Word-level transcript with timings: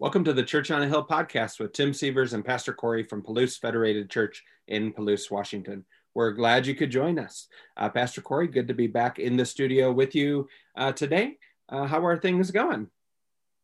Welcome 0.00 0.24
to 0.24 0.32
the 0.32 0.42
Church 0.42 0.72
on 0.72 0.82
a 0.82 0.88
Hill 0.88 1.06
podcast 1.06 1.60
with 1.60 1.72
Tim 1.72 1.94
Sievers 1.94 2.32
and 2.32 2.44
Pastor 2.44 2.72
Corey 2.72 3.04
from 3.04 3.22
Palouse 3.22 3.60
Federated 3.60 4.10
Church 4.10 4.42
in 4.66 4.92
Palouse, 4.92 5.30
Washington. 5.30 5.84
We're 6.14 6.32
glad 6.32 6.66
you 6.66 6.74
could 6.74 6.90
join 6.90 7.16
us. 7.16 7.46
Uh, 7.76 7.88
Pastor 7.88 8.20
Corey, 8.20 8.48
good 8.48 8.66
to 8.66 8.74
be 8.74 8.88
back 8.88 9.20
in 9.20 9.36
the 9.36 9.46
studio 9.46 9.92
with 9.92 10.16
you 10.16 10.48
uh, 10.74 10.90
today. 10.90 11.38
Uh, 11.68 11.86
how 11.86 12.04
are 12.04 12.18
things 12.18 12.50
going? 12.50 12.88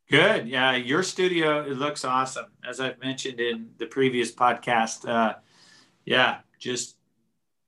Good. 0.09 0.47
Yeah, 0.47 0.77
your 0.77 1.03
studio 1.03 1.65
it 1.65 1.77
looks 1.77 2.05
awesome. 2.05 2.45
As 2.67 2.79
I've 2.79 2.99
mentioned 2.99 3.41
in 3.41 3.71
the 3.77 3.87
previous 3.87 4.31
podcast, 4.31 5.07
uh, 5.07 5.35
yeah, 6.05 6.39
just 6.59 6.95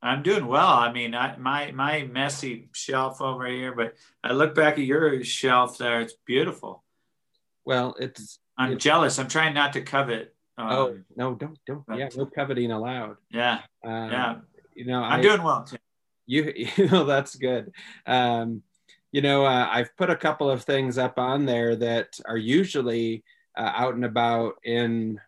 I'm 0.01 0.23
doing 0.23 0.47
well. 0.47 0.71
I 0.71 0.89
mean, 0.93 1.15
I, 1.15 1.35
my 1.35 1.73
my 1.73 2.03
messy 2.03 2.69
shelf 2.71 3.19
over 3.19 3.45
here, 3.45 3.75
but 3.75 3.95
I 4.23 4.31
look 4.31 4.55
back 4.55 4.75
at 4.75 4.85
your 4.85 5.21
shelf 5.25 5.77
there; 5.77 5.99
it's 5.99 6.15
beautiful. 6.25 6.83
Well, 7.65 7.95
it's 7.99 8.39
I'm 8.57 8.77
jealous. 8.77 9.19
I'm 9.19 9.27
trying 9.27 9.53
not 9.53 9.73
to 9.73 9.81
covet. 9.81 10.35
Um, 10.57 10.67
oh 10.69 10.97
no, 11.15 11.35
don't 11.35 11.57
don't. 11.65 11.83
Yeah, 11.95 12.09
no 12.15 12.25
coveting 12.25 12.71
allowed. 12.71 13.17
Yeah, 13.31 13.59
um, 13.83 14.11
yeah. 14.11 14.35
You 14.75 14.85
know, 14.85 15.01
I'm 15.01 15.19
I, 15.19 15.21
doing 15.21 15.43
well. 15.43 15.63
Too. 15.63 15.77
You 16.25 16.53
you 16.75 16.87
know 16.87 17.05
that's 17.05 17.35
good. 17.35 17.71
Um, 18.05 18.61
you 19.11 19.21
know, 19.21 19.45
uh, 19.45 19.67
I've 19.71 19.95
put 19.95 20.09
a 20.09 20.15
couple 20.15 20.49
of 20.49 20.63
things 20.63 20.97
up 20.97 21.19
on 21.19 21.45
there 21.45 21.75
that 21.75 22.19
are 22.25 22.37
usually 22.37 23.23
uh, 23.57 23.71
out 23.75 23.95
and 23.95 24.05
about 24.05 24.55
in 24.63 25.19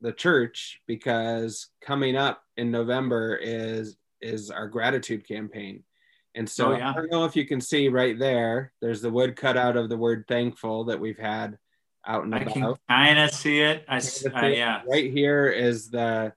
the 0.00 0.12
church 0.12 0.80
because 0.86 1.68
coming 1.80 2.16
up 2.16 2.42
in 2.56 2.70
November 2.70 3.36
is 3.36 3.96
is 4.20 4.50
our 4.50 4.68
gratitude 4.68 5.26
campaign. 5.26 5.82
And 6.36 6.48
so 6.48 6.72
oh, 6.72 6.76
yeah. 6.76 6.90
I 6.90 6.94
don't 6.94 7.10
know 7.10 7.24
if 7.24 7.36
you 7.36 7.46
can 7.46 7.60
see 7.60 7.88
right 7.88 8.18
there, 8.18 8.72
there's 8.80 9.00
the 9.00 9.10
wood 9.10 9.36
cut 9.36 9.56
out 9.56 9.76
of 9.76 9.88
the 9.88 9.96
word 9.96 10.24
thankful 10.26 10.84
that 10.86 10.98
we've 10.98 11.18
had 11.18 11.58
out 12.06 12.24
and 12.24 12.34
I 12.34 12.38
about. 12.38 12.54
can 12.54 12.74
kind 12.88 13.18
of 13.18 13.30
see 13.32 13.60
it. 13.60 13.84
I, 13.88 13.98
uh, 13.98 14.46
yeah. 14.46 14.82
Right 14.86 15.10
here 15.10 15.48
is 15.48 15.90
the, 15.90 16.32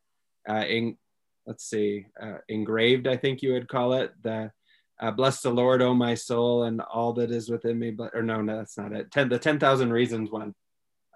uh, 0.47 0.65
in, 0.67 0.97
let's 1.45 1.65
see, 1.65 2.07
uh, 2.21 2.37
engraved, 2.47 3.07
I 3.07 3.17
think 3.17 3.41
you 3.41 3.53
would 3.53 3.67
call 3.67 3.93
it. 3.93 4.11
The 4.21 4.51
uh, 4.99 5.11
bless 5.11 5.41
the 5.41 5.51
Lord, 5.51 5.81
oh 5.81 5.93
my 5.93 6.15
soul, 6.15 6.63
and 6.63 6.81
all 6.81 7.13
that 7.13 7.31
is 7.31 7.49
within 7.49 7.77
me. 7.77 7.91
But 7.91 8.15
or 8.15 8.23
no, 8.23 8.41
no, 8.41 8.57
that's 8.57 8.77
not 8.77 8.93
it. 8.93 9.11
Ten, 9.11 9.29
the 9.29 9.37
ten 9.39 9.59
thousand 9.59 9.93
reasons 9.93 10.31
one. 10.31 10.55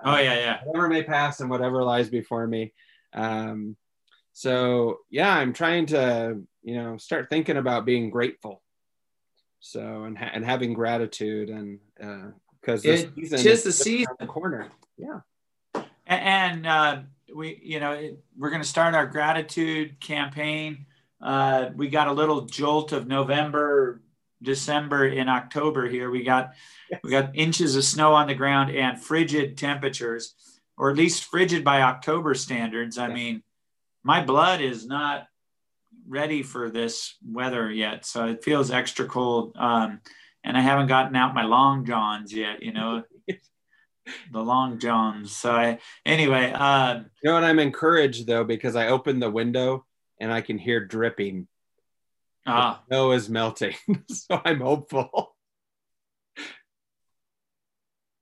Oh 0.03 0.17
yeah, 0.17 0.35
yeah. 0.35 0.59
Whatever 0.63 0.87
may 0.87 1.03
pass 1.03 1.39
and 1.39 1.49
whatever 1.49 1.83
lies 1.83 2.09
before 2.09 2.45
me. 2.45 2.73
Um, 3.13 3.75
so 4.33 4.99
yeah, 5.09 5.33
I'm 5.35 5.53
trying 5.53 5.87
to 5.87 6.41
you 6.63 6.75
know 6.75 6.97
start 6.97 7.29
thinking 7.29 7.57
about 7.57 7.85
being 7.85 8.09
grateful. 8.09 8.61
So 9.59 10.03
and 10.03 10.17
ha- 10.17 10.31
and 10.33 10.45
having 10.45 10.73
gratitude 10.73 11.49
and 11.49 11.79
uh, 12.01 12.31
it's 12.63 13.43
just 13.43 13.63
the 13.63 13.71
season 13.71 14.15
the 14.19 14.27
corner. 14.27 14.67
Yeah. 14.97 15.21
And, 15.73 15.85
and 16.07 16.67
uh, 16.67 16.99
we 17.33 17.59
you 17.63 17.79
know 17.79 17.93
it, 17.93 18.23
we're 18.37 18.49
going 18.49 18.61
to 18.61 18.67
start 18.67 18.95
our 18.95 19.07
gratitude 19.07 19.99
campaign. 19.99 20.85
Uh, 21.21 21.69
we 21.75 21.89
got 21.89 22.07
a 22.07 22.13
little 22.13 22.41
jolt 22.41 22.91
of 22.91 23.07
November, 23.07 24.01
December, 24.41 25.07
in 25.07 25.29
October 25.29 25.87
here. 25.87 26.09
We 26.09 26.23
got 26.23 26.51
yes. 26.89 26.99
we 27.03 27.11
got 27.11 27.35
inches 27.35 27.75
of 27.75 27.83
snow 27.83 28.13
on 28.13 28.27
the 28.27 28.35
ground 28.35 28.75
and 28.75 29.01
frigid 29.01 29.57
temperatures, 29.57 30.35
or 30.77 30.91
at 30.91 30.97
least 30.97 31.25
frigid 31.25 31.63
by 31.63 31.81
October 31.81 32.33
standards. 32.35 32.97
I 32.97 33.07
mean, 33.07 33.43
my 34.03 34.23
blood 34.23 34.61
is 34.61 34.85
not 34.85 35.27
ready 36.07 36.43
for 36.43 36.69
this 36.69 37.15
weather 37.25 37.71
yet, 37.71 38.05
so 38.05 38.25
it 38.25 38.43
feels 38.43 38.71
extra 38.71 39.05
cold. 39.05 39.55
Um, 39.57 40.01
and 40.43 40.57
I 40.57 40.61
haven't 40.61 40.87
gotten 40.87 41.15
out 41.15 41.33
my 41.33 41.43
long 41.43 41.85
johns 41.85 42.33
yet. 42.33 42.61
You 42.63 42.73
know. 42.73 43.03
the 44.31 44.41
long 44.41 44.79
johns 44.79 45.31
so 45.31 45.51
I, 45.51 45.77
anyway 46.07 46.51
uh, 46.51 46.95
you 46.95 47.29
know 47.29 47.35
what 47.35 47.43
i'm 47.43 47.59
encouraged 47.59 48.25
though 48.25 48.43
because 48.43 48.75
i 48.75 48.87
opened 48.87 49.21
the 49.21 49.29
window 49.29 49.85
and 50.21 50.31
I 50.31 50.39
can 50.39 50.57
hear 50.57 50.85
dripping. 50.85 51.47
Ah. 52.45 52.83
The 52.87 52.95
snow 52.95 53.11
is 53.11 53.29
melting, 53.29 53.75
so 54.07 54.39
I'm 54.45 54.61
hopeful. 54.61 55.35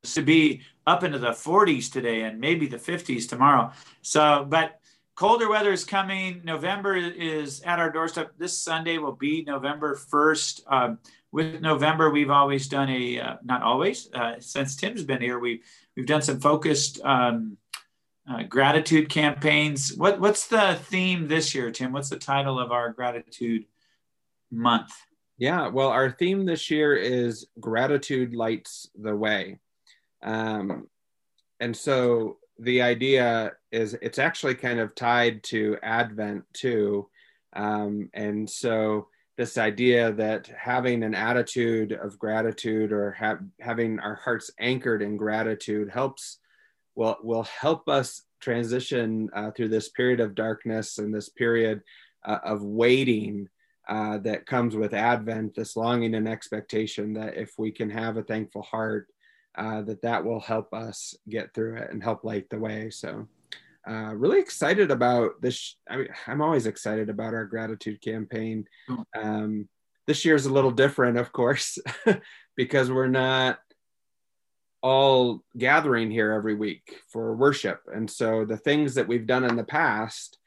To 0.05 0.21
be 0.23 0.61
up 0.87 1.03
into 1.03 1.19
the 1.19 1.31
40s 1.31 1.91
today 1.91 2.21
and 2.21 2.39
maybe 2.39 2.65
the 2.65 2.77
50s 2.77 3.27
tomorrow. 3.27 3.73
So, 4.01 4.45
but 4.49 4.79
colder 5.15 5.49
weather 5.49 5.71
is 5.71 5.83
coming. 5.83 6.41
November 6.43 6.95
is 6.95 7.61
at 7.61 7.79
our 7.79 7.91
doorstep. 7.91 8.31
This 8.37 8.57
Sunday 8.57 8.97
will 8.97 9.15
be 9.15 9.43
November 9.43 9.99
1st. 10.11 10.61
Um, 10.67 10.99
with 11.31 11.61
November, 11.61 12.09
we've 12.09 12.31
always 12.31 12.67
done 12.67 12.89
a 12.89 13.19
uh, 13.19 13.35
not 13.43 13.61
always 13.61 14.09
uh, 14.13 14.35
since 14.39 14.75
Tim's 14.75 15.03
been 15.03 15.21
here. 15.21 15.39
We've 15.39 15.63
we've 15.95 16.07
done 16.07 16.21
some 16.21 16.39
focused 16.39 16.99
um, 17.03 17.57
uh, 18.29 18.43
gratitude 18.43 19.09
campaigns. 19.09 19.93
What 19.95 20.19
what's 20.19 20.47
the 20.47 20.79
theme 20.83 21.27
this 21.27 21.53
year, 21.53 21.71
Tim? 21.71 21.91
What's 21.91 22.09
the 22.09 22.17
title 22.17 22.59
of 22.59 22.71
our 22.71 22.91
gratitude 22.91 23.65
month? 24.51 24.91
Yeah, 25.37 25.67
well, 25.67 25.89
our 25.89 26.11
theme 26.11 26.45
this 26.45 26.69
year 26.69 26.95
is 26.95 27.47
gratitude 27.59 28.33
lights 28.33 28.89
the 28.99 29.15
way, 29.15 29.59
um, 30.23 30.87
and 31.59 31.75
so 31.75 32.37
the 32.57 32.81
idea 32.81 33.53
is 33.71 33.93
it's 34.01 34.19
actually 34.19 34.55
kind 34.55 34.79
of 34.79 34.95
tied 34.95 35.43
to 35.43 35.77
Advent 35.83 36.43
too, 36.53 37.07
um, 37.53 38.09
and 38.15 38.49
so 38.49 39.07
this 39.39 39.57
idea 39.57 40.11
that 40.11 40.47
having 40.47 41.01
an 41.01 41.15
attitude 41.15 41.93
of 41.93 42.19
gratitude 42.19 42.91
or 42.91 43.11
ha- 43.13 43.39
having 43.61 43.97
our 43.97 44.15
hearts 44.15 44.51
anchored 44.59 45.01
in 45.01 45.15
gratitude 45.15 45.89
helps 45.89 46.39
will 46.95 47.15
will 47.23 47.43
help 47.43 47.87
us 47.87 48.23
transition 48.41 49.29
uh, 49.33 49.49
through 49.51 49.69
this 49.69 49.87
period 49.91 50.19
of 50.19 50.35
darkness 50.35 50.97
and 50.97 51.15
this 51.15 51.29
period 51.29 51.81
uh, 52.25 52.39
of 52.43 52.63
waiting 52.63 53.47
uh, 53.87 54.17
that 54.17 54.45
comes 54.45 54.75
with 54.75 54.93
Advent, 54.93 55.55
this 55.55 55.77
longing 55.77 56.15
and 56.15 56.27
expectation 56.27 57.13
that 57.13 57.37
if 57.37 57.53
we 57.57 57.71
can 57.71 57.89
have 57.89 58.17
a 58.17 58.23
thankful 58.23 58.63
heart, 58.63 59.07
uh, 59.55 59.81
that 59.83 60.01
that 60.01 60.25
will 60.25 60.41
help 60.41 60.73
us 60.73 61.15
get 61.29 61.53
through 61.53 61.77
it 61.77 61.91
and 61.91 62.03
help 62.03 62.25
light 62.25 62.49
the 62.49 62.59
way. 62.59 62.89
So, 62.89 63.25
uh, 63.87 64.13
really 64.15 64.39
excited 64.39 64.91
about 64.91 65.41
this. 65.41 65.75
I 65.89 65.97
mean, 65.97 66.07
I'm 66.27 66.41
always 66.41 66.65
excited 66.65 67.09
about 67.09 67.33
our 67.33 67.45
gratitude 67.45 68.01
campaign. 68.01 68.65
Um, 69.15 69.67
this 70.07 70.25
year 70.25 70.35
is 70.35 70.45
a 70.45 70.53
little 70.53 70.71
different, 70.71 71.17
of 71.17 71.31
course, 71.31 71.77
because 72.55 72.91
we're 72.91 73.07
not 73.07 73.59
all 74.81 75.43
gathering 75.57 76.09
here 76.09 76.31
every 76.31 76.55
week 76.55 77.01
for 77.09 77.35
worship. 77.35 77.81
And 77.93 78.09
so 78.09 78.45
the 78.45 78.57
things 78.57 78.95
that 78.95 79.07
we've 79.07 79.27
done 79.27 79.43
in 79.43 79.55
the 79.55 79.63
past, 79.63 80.37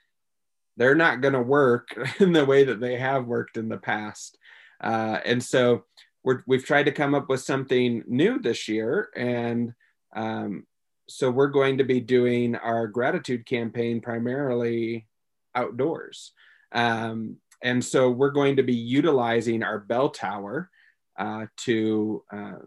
they're 0.77 0.95
not 0.95 1.21
going 1.21 1.35
to 1.35 1.43
work 1.43 1.97
in 2.21 2.33
the 2.33 2.45
way 2.45 2.65
that 2.65 2.81
they 2.81 2.97
have 2.97 3.27
worked 3.27 3.57
in 3.57 3.69
the 3.69 3.79
past. 3.79 4.39
Uh, 4.81 5.21
and 5.25 5.43
so 5.43 5.85
we 6.25 6.57
have 6.57 6.65
tried 6.65 6.85
to 6.85 6.93
come 6.93 7.15
up 7.15 7.29
with 7.29 7.41
something 7.41 8.05
new 8.07 8.39
this 8.39 8.69
year. 8.69 9.11
And 9.15 9.75
um, 10.15 10.67
so 11.13 11.31
we're 11.31 11.49
going 11.49 11.79
to 11.79 11.85
be 11.85 12.01
doing 12.01 12.57
our 12.57 12.87
gratitude 12.87 13.47
campaign 13.47 14.01
primarily 14.01 15.07
outdoors. 15.55 16.33
Um, 16.73 17.37
and 17.63 17.85
so 17.85 18.11
we're 18.11 18.31
going 18.31 18.57
to 18.57 18.63
be 18.63 18.75
utilizing 18.75 19.63
our 19.63 19.79
bell 19.79 20.11
tower 20.11 20.71
uh, 21.19 21.47
to 21.59 22.25
uh, 22.33 22.59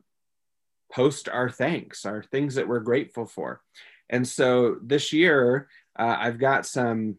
post 0.91 1.28
our 1.28 1.50
thanks, 1.50 2.05
our 2.05 2.23
things 2.23 2.55
that 2.55 2.67
we're 2.67 2.79
grateful 2.79 3.25
for. 3.25 3.61
And 4.09 4.28
so 4.28 4.78
this 4.81 5.11
year, 5.11 5.67
uh, 5.97 6.16
I've 6.19 6.39
got 6.39 6.66
some. 6.66 7.16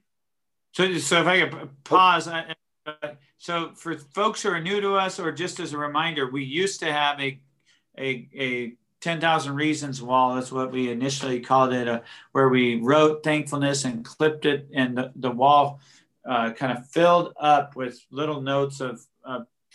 So, 0.72 0.96
so 0.98 1.20
if 1.20 1.26
I 1.26 1.40
could 1.40 1.84
pause. 1.84 2.28
Uh, 2.28 2.44
so 3.38 3.72
for 3.74 3.98
folks 3.98 4.42
who 4.42 4.50
are 4.50 4.60
new 4.60 4.80
to 4.80 4.94
us, 4.94 5.18
or 5.18 5.32
just 5.32 5.58
as 5.60 5.72
a 5.72 5.78
reminder, 5.78 6.30
we 6.30 6.44
used 6.44 6.80
to 6.80 6.92
have 6.92 7.20
a 7.20 7.40
a, 7.98 8.28
a 8.38 8.72
10,000 9.06 9.54
reasons 9.54 10.02
wall. 10.02 10.34
That's 10.34 10.50
what 10.50 10.72
we 10.72 10.90
initially 10.90 11.38
called 11.40 11.72
it, 11.72 11.86
uh, 11.86 12.00
where 12.32 12.48
we 12.48 12.80
wrote 12.80 13.22
thankfulness 13.22 13.84
and 13.84 14.04
clipped 14.04 14.46
it, 14.46 14.68
and 14.74 14.98
the, 14.98 15.12
the 15.14 15.30
wall 15.30 15.78
uh, 16.28 16.50
kind 16.52 16.76
of 16.76 16.88
filled 16.88 17.32
up 17.38 17.76
with 17.76 18.04
little 18.10 18.40
notes 18.40 18.80
of 18.80 19.00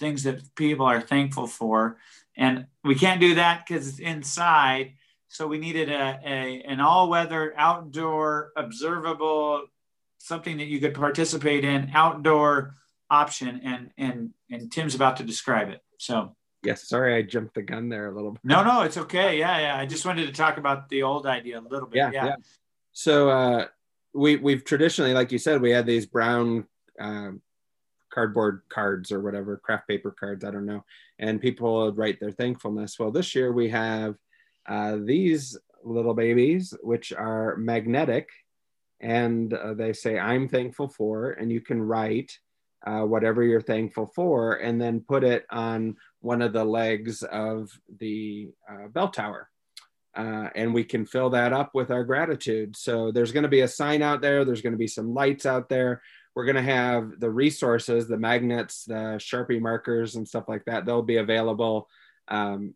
things 0.02 0.24
that 0.24 0.54
people 0.56 0.86
are 0.86 1.00
thankful 1.00 1.48
for. 1.48 1.98
And 2.36 2.66
we 2.84 2.96
can't 2.96 3.22
do 3.22 3.36
that 3.36 3.66
because 3.66 3.88
it's 3.88 4.00
inside. 4.00 4.96
So 5.30 5.48
we 5.48 5.60
needed 5.60 5.90
a, 5.90 6.20
a 6.26 6.62
an 6.68 6.82
all-weather 6.82 7.54
outdoor 7.56 8.52
observable 8.58 9.68
something 10.18 10.58
that 10.58 10.68
you 10.68 10.80
could 10.82 10.94
participate 10.94 11.64
in 11.64 11.92
outdoor 11.94 12.76
option 13.10 13.62
and 13.64 13.92
and 13.98 14.32
and 14.50 14.72
Tim's 14.72 14.96
about 14.96 15.18
to 15.18 15.24
describe 15.24 15.70
it. 15.70 15.82
So 15.98 16.36
yes, 16.64 16.88
sorry 16.88 17.16
I 17.16 17.22
jumped 17.22 17.56
the 17.56 17.62
gun 17.62 17.90
there 17.90 18.08
a 18.08 18.16
little 18.16 18.32
bit. 18.32 18.42
No, 18.44 18.64
no, 18.64 18.82
it's 18.82 18.98
okay. 18.98 19.38
Yeah, 19.40 19.60
yeah. 19.60 19.78
I 19.78 19.86
just 19.86 20.06
wanted 20.06 20.28
to 20.28 20.34
talk 20.34 20.58
about 20.58 20.90
the 20.90 21.04
old 21.04 21.26
idea 21.26 21.60
a 21.60 21.62
little 21.62 21.88
bit. 21.88 21.98
Yeah, 21.98 22.12
yeah. 22.14 22.26
yeah. 22.26 22.36
So 22.92 23.30
uh 23.30 23.66
we 24.14 24.36
we've 24.36 24.64
traditionally, 24.64 25.14
like 25.14 25.32
you 25.32 25.38
said, 25.38 25.62
we 25.62 25.72
had 25.72 25.86
these 25.86 26.06
brown 26.06 26.68
um, 27.00 27.42
cardboard 28.12 28.62
cards 28.70 29.12
or 29.12 29.22
whatever, 29.22 29.58
craft 29.58 29.88
paper 29.88 30.12
cards, 30.12 30.44
I 30.44 30.52
don't 30.52 30.66
know. 30.66 30.84
And 31.18 31.42
people 31.42 31.86
would 31.86 31.98
write 31.98 32.20
their 32.20 32.32
thankfulness. 32.32 33.00
Well, 33.00 33.12
this 33.12 33.34
year 33.34 33.52
we 33.52 33.70
have 33.70 34.16
uh, 34.68 34.98
these 35.04 35.58
little 35.84 36.14
babies, 36.14 36.74
which 36.84 37.14
are 37.14 37.56
magnetic, 37.58 38.30
and 39.00 39.54
uh, 39.54 39.74
they 39.74 39.94
say, 39.94 40.20
I'm 40.20 40.48
thankful 40.48 40.90
for, 40.90 41.32
and 41.32 41.52
you 41.52 41.62
can 41.62 41.82
write 41.82 42.38
uh, 42.86 43.02
whatever 43.02 43.44
you're 43.44 43.62
thankful 43.62 44.08
for, 44.08 44.54
and 44.54 44.82
then 44.82 45.02
put 45.02 45.24
it 45.24 45.46
on 45.50 45.96
one 46.22 46.42
of 46.42 46.54
the 46.54 46.66
legs 46.66 47.24
of 47.24 47.72
the 48.00 48.50
uh, 48.70 48.88
bell 48.88 49.10
tower. 49.10 49.50
Uh, 50.16 50.50
and 50.56 50.74
we 50.74 50.84
can 50.84 51.06
fill 51.06 51.30
that 51.30 51.54
up 51.54 51.72
with 51.74 51.90
our 51.90 52.04
gratitude. 52.04 52.76
So 52.76 53.12
there's 53.12 53.32
going 53.32 53.44
to 53.44 53.50
be 53.50 53.62
a 53.62 53.68
sign 53.68 54.02
out 54.02 54.22
there, 54.22 54.44
there's 54.44 54.62
going 54.62 54.74
to 54.74 54.80
be 54.80 54.88
some 54.88 55.14
lights 55.14 55.46
out 55.46 55.70
there. 55.70 56.02
We're 56.36 56.46
going 56.46 56.56
to 56.56 56.62
have 56.62 57.20
the 57.20 57.30
resources, 57.30 58.08
the 58.08 58.18
magnets, 58.18 58.86
the 58.86 59.20
Sharpie 59.20 59.62
markers, 59.62 60.16
and 60.16 60.28
stuff 60.28 60.46
like 60.48 60.66
that. 60.66 60.86
They'll 60.86 61.02
be 61.02 61.18
available 61.18 61.90
um, 62.30 62.74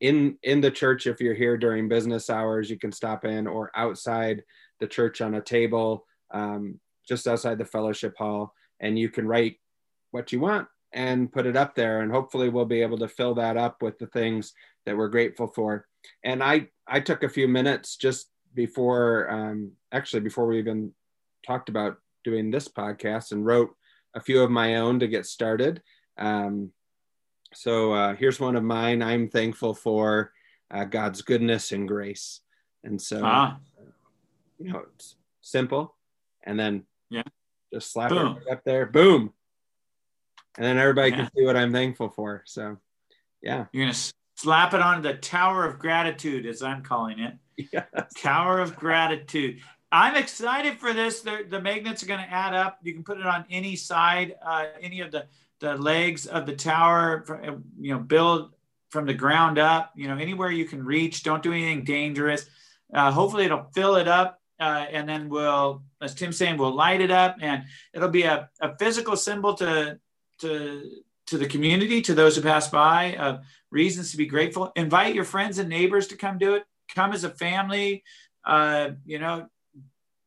in 0.00 0.36
in 0.42 0.60
the 0.60 0.70
church 0.70 1.06
if 1.06 1.20
you're 1.20 1.34
here 1.34 1.56
during 1.56 1.88
business 1.88 2.28
hours. 2.28 2.68
You 2.68 2.78
can 2.78 2.92
stop 2.92 3.24
in 3.24 3.46
or 3.46 3.70
outside 3.74 4.42
the 4.80 4.86
church 4.86 5.20
on 5.20 5.34
a 5.34 5.40
table 5.40 6.06
um, 6.32 6.80
just 7.08 7.26
outside 7.26 7.58
the 7.58 7.64
fellowship 7.64 8.16
hall 8.16 8.52
and 8.80 8.98
you 8.98 9.08
can 9.08 9.26
write 9.26 9.56
what 10.10 10.32
you 10.32 10.40
want 10.40 10.68
and 10.92 11.32
put 11.32 11.46
it 11.46 11.56
up 11.56 11.74
there. 11.74 12.00
And 12.00 12.10
hopefully 12.10 12.48
we'll 12.48 12.64
be 12.64 12.82
able 12.82 12.98
to 12.98 13.08
fill 13.08 13.34
that 13.34 13.56
up 13.56 13.82
with 13.82 13.98
the 13.98 14.06
things 14.06 14.54
that 14.86 14.96
we're 14.96 15.08
grateful 15.08 15.46
for. 15.46 15.86
And 16.24 16.42
i 16.42 16.68
i 16.86 17.00
took 17.00 17.22
a 17.22 17.28
few 17.28 17.48
minutes 17.48 17.96
just 17.96 18.30
before 18.54 19.30
um, 19.30 19.72
actually 19.92 20.20
before 20.20 20.46
we 20.46 20.58
even 20.58 20.92
talked 21.46 21.68
about 21.68 21.98
doing 22.24 22.50
this 22.50 22.68
podcast 22.68 23.32
and 23.32 23.44
wrote 23.44 23.70
a 24.14 24.20
few 24.20 24.42
of 24.42 24.50
my 24.50 24.76
own 24.76 24.98
to 25.00 25.06
get 25.06 25.26
started. 25.26 25.82
Um, 26.16 26.72
so 27.54 27.92
uh, 27.92 28.14
here's 28.14 28.40
one 28.40 28.56
of 28.56 28.62
mine 28.62 29.02
i'm 29.02 29.28
thankful 29.28 29.74
for 29.74 30.32
uh, 30.70 30.84
god's 30.84 31.22
goodness 31.22 31.72
and 31.72 31.88
grace. 31.88 32.40
And 32.84 33.00
so 33.00 33.22
ah. 33.24 33.58
you 34.58 34.72
know 34.72 34.84
it's 34.94 35.16
simple 35.40 35.94
and 36.44 36.58
then 36.58 36.84
yeah 37.10 37.22
just 37.72 37.92
slap 37.92 38.10
boom. 38.10 38.38
it 38.46 38.52
up 38.52 38.64
there, 38.64 38.86
boom, 38.86 39.32
and 40.56 40.64
then 40.64 40.78
everybody 40.78 41.10
yeah. 41.10 41.16
can 41.16 41.30
see 41.36 41.44
what 41.44 41.56
I'm 41.56 41.72
thankful 41.72 42.08
for. 42.10 42.42
So, 42.46 42.78
yeah, 43.42 43.66
you're 43.72 43.84
gonna 43.84 43.98
slap 44.36 44.74
it 44.74 44.80
on 44.80 45.02
the 45.02 45.14
Tower 45.14 45.64
of 45.64 45.78
Gratitude, 45.78 46.46
as 46.46 46.62
I'm 46.62 46.82
calling 46.82 47.18
it. 47.18 47.34
Yes. 47.72 48.12
Tower 48.16 48.60
of 48.60 48.76
Gratitude. 48.76 49.60
I'm 49.90 50.16
excited 50.16 50.78
for 50.78 50.92
this. 50.92 51.22
The, 51.22 51.46
the 51.48 51.60
magnets 51.60 52.02
are 52.02 52.06
going 52.06 52.20
to 52.20 52.30
add 52.30 52.54
up. 52.54 52.78
You 52.82 52.92
can 52.92 53.02
put 53.02 53.18
it 53.18 53.26
on 53.26 53.46
any 53.50 53.74
side, 53.74 54.36
uh, 54.44 54.66
any 54.82 55.00
of 55.00 55.10
the, 55.10 55.26
the 55.60 55.76
legs 55.76 56.26
of 56.26 56.46
the 56.46 56.54
tower, 56.54 57.24
you 57.80 57.94
know, 57.94 57.98
build 57.98 58.52
from 58.90 59.06
the 59.06 59.14
ground 59.14 59.58
up, 59.58 59.92
you 59.96 60.06
know, 60.06 60.16
anywhere 60.16 60.50
you 60.50 60.66
can 60.66 60.84
reach. 60.84 61.22
Don't 61.22 61.42
do 61.42 61.52
anything 61.52 61.84
dangerous. 61.84 62.46
Uh, 62.92 63.10
hopefully, 63.10 63.44
it'll 63.44 63.68
fill 63.74 63.96
it 63.96 64.08
up 64.08 64.40
uh, 64.60 64.86
and 64.90 65.08
then 65.08 65.28
we'll, 65.28 65.82
as 66.00 66.14
Tim's 66.14 66.36
saying, 66.36 66.56
we'll 66.56 66.74
light 66.74 67.00
it 67.00 67.10
up, 67.10 67.36
and 67.40 67.64
it'll 67.94 68.08
be 68.08 68.24
a, 68.24 68.48
a 68.60 68.76
physical 68.78 69.16
symbol 69.16 69.54
to 69.54 69.98
to 70.40 70.82
to 71.26 71.38
the 71.38 71.46
community, 71.46 72.00
to 72.00 72.14
those 72.14 72.36
who 72.36 72.42
pass 72.42 72.68
by, 72.68 73.14
uh, 73.16 73.40
reasons 73.70 74.10
to 74.10 74.16
be 74.16 74.26
grateful. 74.26 74.72
Invite 74.76 75.14
your 75.14 75.24
friends 75.24 75.58
and 75.58 75.68
neighbors 75.68 76.06
to 76.08 76.16
come 76.16 76.38
do 76.38 76.54
it. 76.54 76.64
Come 76.94 77.12
as 77.12 77.24
a 77.24 77.30
family. 77.30 78.02
Uh, 78.44 78.90
you 79.04 79.18
know, 79.18 79.46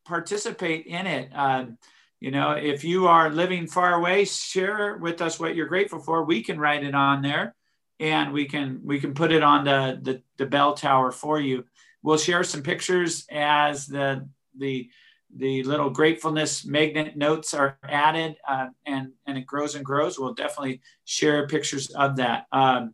participate 0.06 0.86
in 0.86 1.08
it. 1.08 1.30
Um, 1.34 1.78
you 2.20 2.30
know, 2.30 2.52
if 2.52 2.84
you 2.84 3.08
are 3.08 3.32
living 3.32 3.66
far 3.66 3.96
away, 3.96 4.26
share 4.26 4.98
with 4.98 5.22
us 5.22 5.40
what 5.40 5.56
you're 5.56 5.66
grateful 5.66 6.00
for. 6.00 6.24
We 6.24 6.44
can 6.44 6.60
write 6.60 6.84
it 6.84 6.94
on 6.94 7.24
there, 7.24 7.56
and 8.00 8.32
we 8.32 8.46
can 8.46 8.82
we 8.84 9.00
can 9.00 9.16
put 9.16 9.32
it 9.32 9.42
on 9.42 9.66
the 9.66 10.00
the, 10.02 10.22
the 10.38 10.46
bell 10.46 10.76
tower 10.76 11.12
for 11.12 11.40
you. 11.40 11.66
We'll 12.04 12.18
share 12.18 12.44
some 12.44 12.64
pictures 12.64 13.26
as 13.32 13.88
the 13.88 14.28
the 14.58 14.90
the 15.34 15.64
little 15.64 15.90
gratefulness 15.90 16.66
magnet 16.66 17.16
notes 17.16 17.54
are 17.54 17.78
added 17.84 18.36
uh, 18.48 18.68
and 18.86 19.14
and 19.26 19.38
it 19.38 19.46
grows 19.46 19.76
and 19.76 19.86
grows. 19.86 20.20
We'll 20.20 20.34
definitely 20.34 20.82
share 21.06 21.48
pictures 21.48 21.90
of 21.92 22.18
that. 22.18 22.48
Um, 22.52 22.94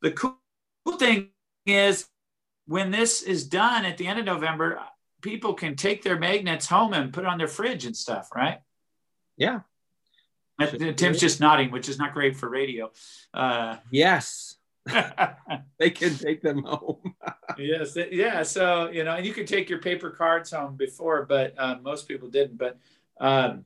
the 0.00 0.12
cool 0.12 0.38
thing 0.98 1.30
is 1.66 2.06
when 2.66 2.90
this 2.90 3.22
is 3.22 3.46
done 3.46 3.84
at 3.84 3.98
the 3.98 4.06
end 4.06 4.18
of 4.18 4.24
November, 4.24 4.80
people 5.20 5.54
can 5.54 5.76
take 5.76 6.02
their 6.02 6.18
magnets 6.18 6.66
home 6.66 6.92
and 6.92 7.12
put 7.12 7.24
on 7.24 7.38
their 7.38 7.48
fridge 7.48 7.84
and 7.84 7.96
stuff, 7.96 8.28
right? 8.34 8.60
Yeah. 9.36 9.60
Tim's 10.96 11.18
just 11.18 11.40
nodding, 11.40 11.70
which 11.70 11.88
is 11.88 11.98
not 11.98 12.14
great 12.14 12.36
for 12.36 12.48
radio. 12.48 12.92
Uh, 13.32 13.76
yes. 13.90 14.56
they 15.78 15.90
can 15.90 16.16
take 16.16 16.42
them 16.42 16.62
home. 16.62 17.14
yes, 17.58 17.96
yeah. 18.10 18.42
So 18.42 18.90
you 18.90 19.04
know, 19.04 19.14
and 19.14 19.26
you 19.26 19.32
could 19.32 19.46
take 19.46 19.70
your 19.70 19.80
paper 19.80 20.10
cards 20.10 20.50
home 20.50 20.76
before, 20.76 21.24
but 21.26 21.54
uh, 21.58 21.76
most 21.82 22.08
people 22.08 22.28
didn't. 22.28 22.58
But 22.58 22.78
um, 23.20 23.64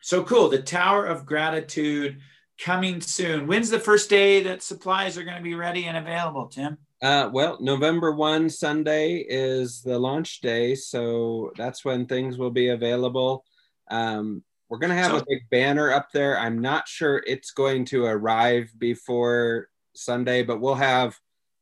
so 0.00 0.22
cool. 0.24 0.48
The 0.48 0.62
Tower 0.62 1.06
of 1.06 1.26
Gratitude 1.26 2.20
coming 2.58 3.00
soon. 3.00 3.46
When's 3.46 3.70
the 3.70 3.80
first 3.80 4.08
day 4.08 4.42
that 4.44 4.62
supplies 4.62 5.18
are 5.18 5.24
going 5.24 5.36
to 5.36 5.42
be 5.42 5.54
ready 5.54 5.86
and 5.86 5.96
available, 5.96 6.46
Tim? 6.46 6.78
Uh, 7.02 7.28
well, 7.32 7.58
November 7.60 8.12
1 8.12 8.48
Sunday 8.48 9.24
is 9.28 9.82
the 9.82 9.98
launch 9.98 10.40
day. 10.40 10.74
So 10.74 11.52
that's 11.56 11.84
when 11.84 12.06
things 12.06 12.38
will 12.38 12.50
be 12.50 12.68
available. 12.68 13.44
Um, 13.90 14.42
we're 14.68 14.78
going 14.78 14.90
to 14.90 14.96
have 14.96 15.10
so, 15.10 15.18
a 15.18 15.24
big 15.28 15.48
banner 15.50 15.92
up 15.92 16.08
there. 16.12 16.38
I'm 16.38 16.60
not 16.60 16.88
sure 16.88 17.22
it's 17.26 17.50
going 17.50 17.84
to 17.86 18.04
arrive 18.04 18.72
before 18.78 19.68
Sunday, 19.94 20.42
but 20.42 20.60
we'll 20.60 20.74
have 20.74 21.18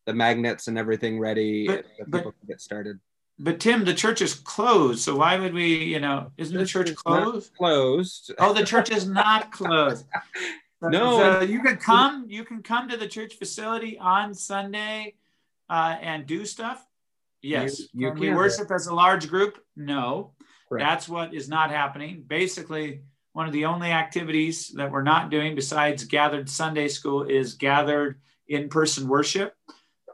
the 0.07 0.13
magnets 0.13 0.69
and 0.69 0.79
everything 0.79 1.19
ready 1.19 1.67
but, 1.67 1.85
so 1.99 2.05
people 2.05 2.21
but, 2.23 2.39
can 2.39 2.49
get 2.49 2.61
started. 2.61 2.99
But 3.39 3.61
Tim, 3.61 3.85
the 3.85 3.95
church 3.95 4.21
is 4.21 4.35
closed, 4.35 5.01
so 5.01 5.17
why 5.17 5.39
would 5.39 5.55
we? 5.55 5.85
You 5.85 6.01
know, 6.01 6.31
isn't 6.37 6.57
the 6.57 6.67
church 6.67 6.95
closed? 6.95 7.55
Closed. 7.57 8.33
Oh, 8.39 8.53
the 8.53 8.65
church 8.65 8.91
is 8.91 9.07
not 9.07 9.51
closed. 9.51 10.07
no, 10.83 11.19
so 11.19 11.41
you 11.41 11.61
can 11.63 11.77
come. 11.77 12.27
You 12.29 12.45
can 12.45 12.63
come 12.63 12.89
to 12.89 12.97
the 12.97 13.09
church 13.09 13.35
facility 13.35 13.99
on 13.99 14.35
Sunday 14.35 15.15
uh, 15.69 15.97
and 16.01 16.27
do 16.27 16.45
stuff. 16.45 16.87
Yes. 17.41 17.81
You, 17.81 17.87
you 17.95 18.11
can 18.13 18.21
we 18.21 18.35
worship 18.35 18.71
as 18.71 18.87
a 18.87 18.95
large 18.95 19.29
group? 19.29 19.59
No. 19.77 20.33
Correct. 20.69 20.87
That's 20.87 21.09
what 21.09 21.35
is 21.35 21.49
not 21.49 21.71
happening. 21.71 22.25
Basically, 22.27 23.03
one 23.33 23.47
of 23.47 23.53
the 23.53 23.65
only 23.65 23.91
activities 23.91 24.69
that 24.77 24.91
we're 24.91 25.03
not 25.03 25.31
doing 25.31 25.55
besides 25.55 26.05
gathered 26.05 26.49
Sunday 26.49 26.89
school 26.89 27.23
is 27.23 27.55
gathered 27.55 28.21
in 28.47 28.69
person 28.69 29.09
worship. 29.09 29.55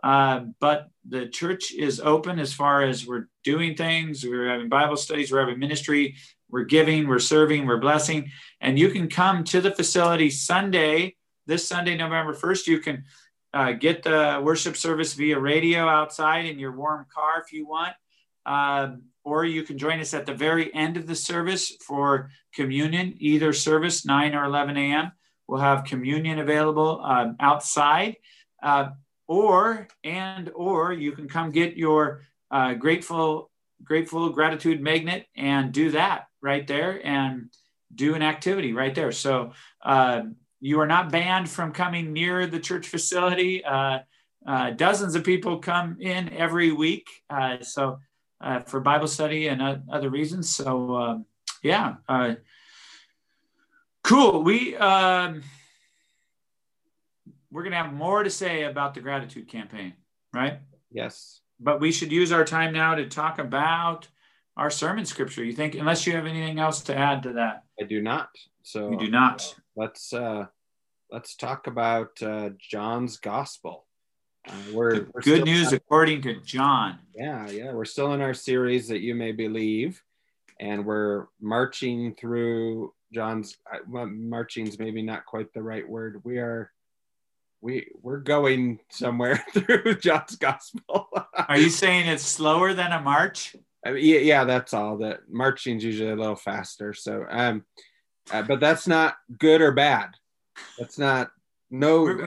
Uh, 0.03 0.45
but 0.61 0.89
the 1.09 1.27
church 1.27 1.73
is 1.73 2.01
open 2.01 2.39
as 2.39 2.53
far 2.53 2.83
as 2.83 3.07
we're 3.07 3.29
doing 3.43 3.75
things. 3.75 4.25
We're 4.25 4.49
having 4.49 4.69
Bible 4.69 4.97
studies, 4.97 5.33
we're 5.33 5.41
having 5.41 5.59
ministry, 5.59 6.15
we're 6.49 6.65
giving, 6.65 7.09
we're 7.09 7.19
serving, 7.19 7.67
we're 7.67 7.79
blessing. 7.79 8.31
And 8.61 8.79
you 8.79 8.91
can 8.91 9.09
come 9.09 9.45
to 9.45 9.61
the 9.61 9.73
facility 9.73 10.31
Sunday, 10.31 11.17
this 11.47 11.67
Sunday, 11.67 11.97
November 11.97 12.35
1st. 12.35 12.67
You 12.67 12.79
can 12.79 13.05
uh, 13.53 13.73
get 13.73 14.03
the 14.03 14.41
worship 14.43 14.77
service 14.77 15.15
via 15.15 15.39
radio 15.39 15.89
outside 15.89 16.47
in 16.47 16.59
your 16.59 16.73
warm 16.73 17.07
car 17.13 17.43
if 17.45 17.53
you 17.53 17.67
want. 17.67 17.95
Um, 18.49 19.03
or 19.25 19.45
you 19.45 19.63
can 19.63 19.77
join 19.77 20.01
us 20.01 20.15
at 20.15 20.25
the 20.25 20.33
very 20.33 20.75
end 20.75 20.97
of 20.97 21.07
the 21.07 21.15
service 21.15 21.77
for 21.87 22.31
communion, 22.55 23.15
either 23.19 23.53
service, 23.53 24.07
9 24.07 24.35
or 24.35 24.45
11 24.45 24.77
a.m. 24.79 25.13
We'll 25.47 25.61
have 25.61 25.85
communion 25.85 26.39
available 26.39 27.03
um, 27.05 27.37
outside. 27.39 28.17
Uh, 28.63 28.91
or, 29.27 29.87
and, 30.03 30.51
or 30.55 30.95
you 30.95 31.13
can 31.13 31.29
come 31.29 31.51
get 31.51 31.77
your 31.77 32.23
uh, 32.51 32.73
grateful, 32.73 33.51
grateful 33.85 34.31
gratitude 34.31 34.81
magnet 34.81 35.27
and 35.37 35.73
do 35.73 35.91
that 35.91 36.29
right 36.41 36.67
there 36.67 37.07
and 37.07 37.51
do 37.95 38.15
an 38.15 38.23
activity 38.23 38.73
right 38.73 38.95
there. 38.95 39.13
So 39.13 39.53
uh, 39.85 40.23
you 40.61 40.81
are 40.81 40.87
not 40.87 41.13
banned 41.13 41.51
from 41.51 41.73
coming 41.73 42.15
near 42.15 42.47
the 42.47 42.61
church 42.61 42.89
facility. 42.89 43.63
Uh, 43.63 43.99
uh, 44.47 44.71
dozens 44.71 45.15
of 45.15 45.25
people 45.25 45.59
come 45.59 45.99
in 46.01 46.33
every 46.33 46.73
week. 46.73 47.07
Uh, 47.29 47.61
so 47.61 47.99
uh, 48.41 48.61
for 48.61 48.81
Bible 48.81 49.09
study 49.09 49.49
and 49.49 49.83
other 49.91 50.11
reasons. 50.11 50.55
So 50.55 50.97
um, 50.97 51.27
yeah, 51.63 51.97
uh, 52.09 52.35
cool. 54.03 54.43
We 54.43 54.77
um, 54.77 55.43
we're 57.51 57.63
gonna 57.63 57.77
have 57.77 57.93
more 57.93 58.23
to 58.23 58.31
say 58.31 58.65
about 58.65 58.95
the 58.95 59.01
gratitude 59.01 59.49
campaign, 59.49 59.95
right? 60.33 60.61
Yes. 60.91 61.41
But 61.61 61.81
we 61.81 61.91
should 61.91 62.13
use 62.13 62.31
our 62.31 62.45
time 62.45 62.73
now 62.73 62.95
to 62.95 63.09
talk 63.09 63.39
about 63.39 64.07
our 64.57 64.71
sermon 64.71 65.05
scripture. 65.05 65.45
You 65.45 65.53
think, 65.53 65.75
unless 65.75 66.07
you 66.07 66.15
have 66.15 66.27
anything 66.27 66.61
else 66.61 66.83
to 66.83 66.97
add 66.97 67.23
to 67.25 67.33
that? 67.35 67.65
I 67.81 67.85
do 67.85 68.01
not. 68.01 68.29
So 68.63 68.91
you 68.91 68.99
do 68.99 69.11
not. 69.11 69.55
Let's 69.77 70.13
uh, 70.13 70.47
let's 71.11 71.35
talk 71.35 71.67
about 71.67 72.23
uh, 72.23 72.51
John's 72.59 73.17
gospel. 73.17 73.87
Uh, 74.49 74.53
we're, 74.73 75.07
we're 75.13 75.21
good 75.21 75.45
news 75.45 75.73
according 75.73 76.23
to 76.23 76.41
John. 76.41 76.99
Yeah, 77.15 77.49
yeah, 77.51 77.73
we're 77.73 77.85
still 77.85 78.15
in 78.15 78.21
our 78.21 78.35
series 78.35 78.89
that 78.89 79.01
you 79.01 79.15
may 79.15 79.33
believe, 79.33 80.03
and 80.59 80.87
we're 80.87 81.27
marching 81.41 82.15
through 82.15 82.95
John's. 83.13 83.57
Well, 83.89 84.07
marching's 84.07 84.79
maybe 84.79 85.03
not 85.03 85.27
quite 85.27 85.53
the 85.53 85.63
right 85.63 85.87
word. 85.89 86.23
We 86.25 86.39
are 86.39 86.71
we 87.61 87.89
we're 88.03 88.21
going 88.21 88.81
somewhere 88.91 89.45
through 89.53 89.97
John's 89.97 90.37
gospel. 90.37 91.09
Are 91.49 91.59
you 91.59 91.71
saying 91.71 92.07
it's 92.07 92.25
slower 92.25 92.73
than 92.73 92.93
a 92.93 93.01
march? 93.01 93.55
I 93.85 93.93
mean, 93.93 94.05
yeah, 94.05 94.19
yeah, 94.19 94.45
that's 94.45 94.75
all. 94.75 94.99
That 94.99 95.21
marching's 95.29 95.85
usually 95.85 96.11
a 96.11 96.17
little 96.17 96.37
faster. 96.37 96.93
So, 96.95 97.25
um, 97.29 97.65
uh, 98.31 98.43
but 98.43 98.61
that's 98.61 98.87
not 98.87 99.17
good 99.39 99.61
or 99.61 99.73
bad. 99.73 100.11
That's 100.79 100.99
not 100.99 101.31
no. 101.71 102.27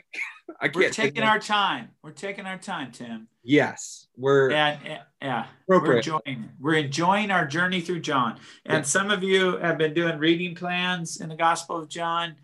We're, 0.62 0.66
I 0.66 0.70
can't. 0.70 0.76
We're 0.76 0.90
taking 0.90 1.24
our 1.24 1.40
time. 1.40 1.90
We're 2.04 2.12
taking 2.12 2.46
our 2.46 2.58
time, 2.58 2.92
Tim. 2.92 3.28
Yes, 3.44 4.08
we're 4.16 4.52
yeah, 4.52 5.02
yeah. 5.22 5.46
We're 5.68 5.98
enjoying. 5.98 6.50
We're 6.60 6.76
enjoying 6.76 7.32
our 7.32 7.48
journey 7.48 7.82
through 7.82 8.02
John. 8.02 8.38
And 8.66 8.80
yeah. 8.80 8.82
some 8.84 9.10
of 9.10 9.24
you 9.24 9.58
have 9.58 9.78
been 9.78 9.94
doing 9.94 10.20
reading 10.20 10.54
plans 10.54 11.20
in 11.20 11.30
the 11.30 11.36
Gospel 11.36 11.78
of 11.78 11.90
John, 11.90 12.36